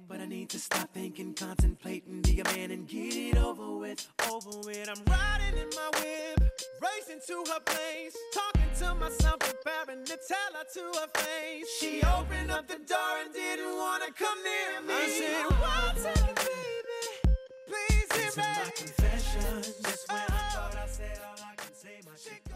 But 0.09 0.21
I 0.21 0.25
need 0.25 0.49
to 0.51 0.59
stop 0.59 0.89
thinking, 0.95 1.35
contemplating, 1.35 2.23
be 2.23 2.41
a 2.41 2.45
man 2.45 2.71
and 2.71 2.89
get 2.89 3.15
it 3.15 3.37
over 3.37 3.77
with, 3.77 4.09
over 4.33 4.61
with. 4.65 4.89
I'm 4.89 5.05
riding 5.05 5.61
in 5.61 5.69
my 5.77 5.91
whip, 6.01 6.51
racing 6.81 7.21
to 7.27 7.45
her 7.53 7.61
place, 7.61 8.17
talking 8.33 8.71
to 8.79 8.95
myself, 8.95 9.39
preparing 9.41 10.07
to 10.07 10.19
tell 10.27 10.53
her 10.55 10.65
to 10.73 10.99
her 10.99 11.09
face. 11.13 11.69
She 11.81 12.01
opened 12.17 12.51
up 12.51 12.69
the 12.69 12.79
door 12.79 13.13
and 13.23 13.35
didn't 13.35 13.77
wanna 13.77 14.11
come 14.17 14.39
near 14.43 14.81
me. 14.81 14.95
I 14.95 15.09
said, 15.11 15.45
one 15.61 15.97
second, 15.99 16.37
baby, 16.37 17.37
please 17.69 18.13
hear 18.17 18.45
me. 18.45 18.51
my 18.65 18.71
confessions. 18.75 19.75
Just 19.85 20.11
when 20.11 20.21
I 20.21 20.25
uh-huh. 20.25 20.71
thought 20.71 20.77
I 20.83 20.87
said 20.87 21.21
all 21.27 21.45
I 21.45 21.55
can 21.55 21.75
say, 21.75 22.01
my 22.07 22.17
chick 22.17 22.49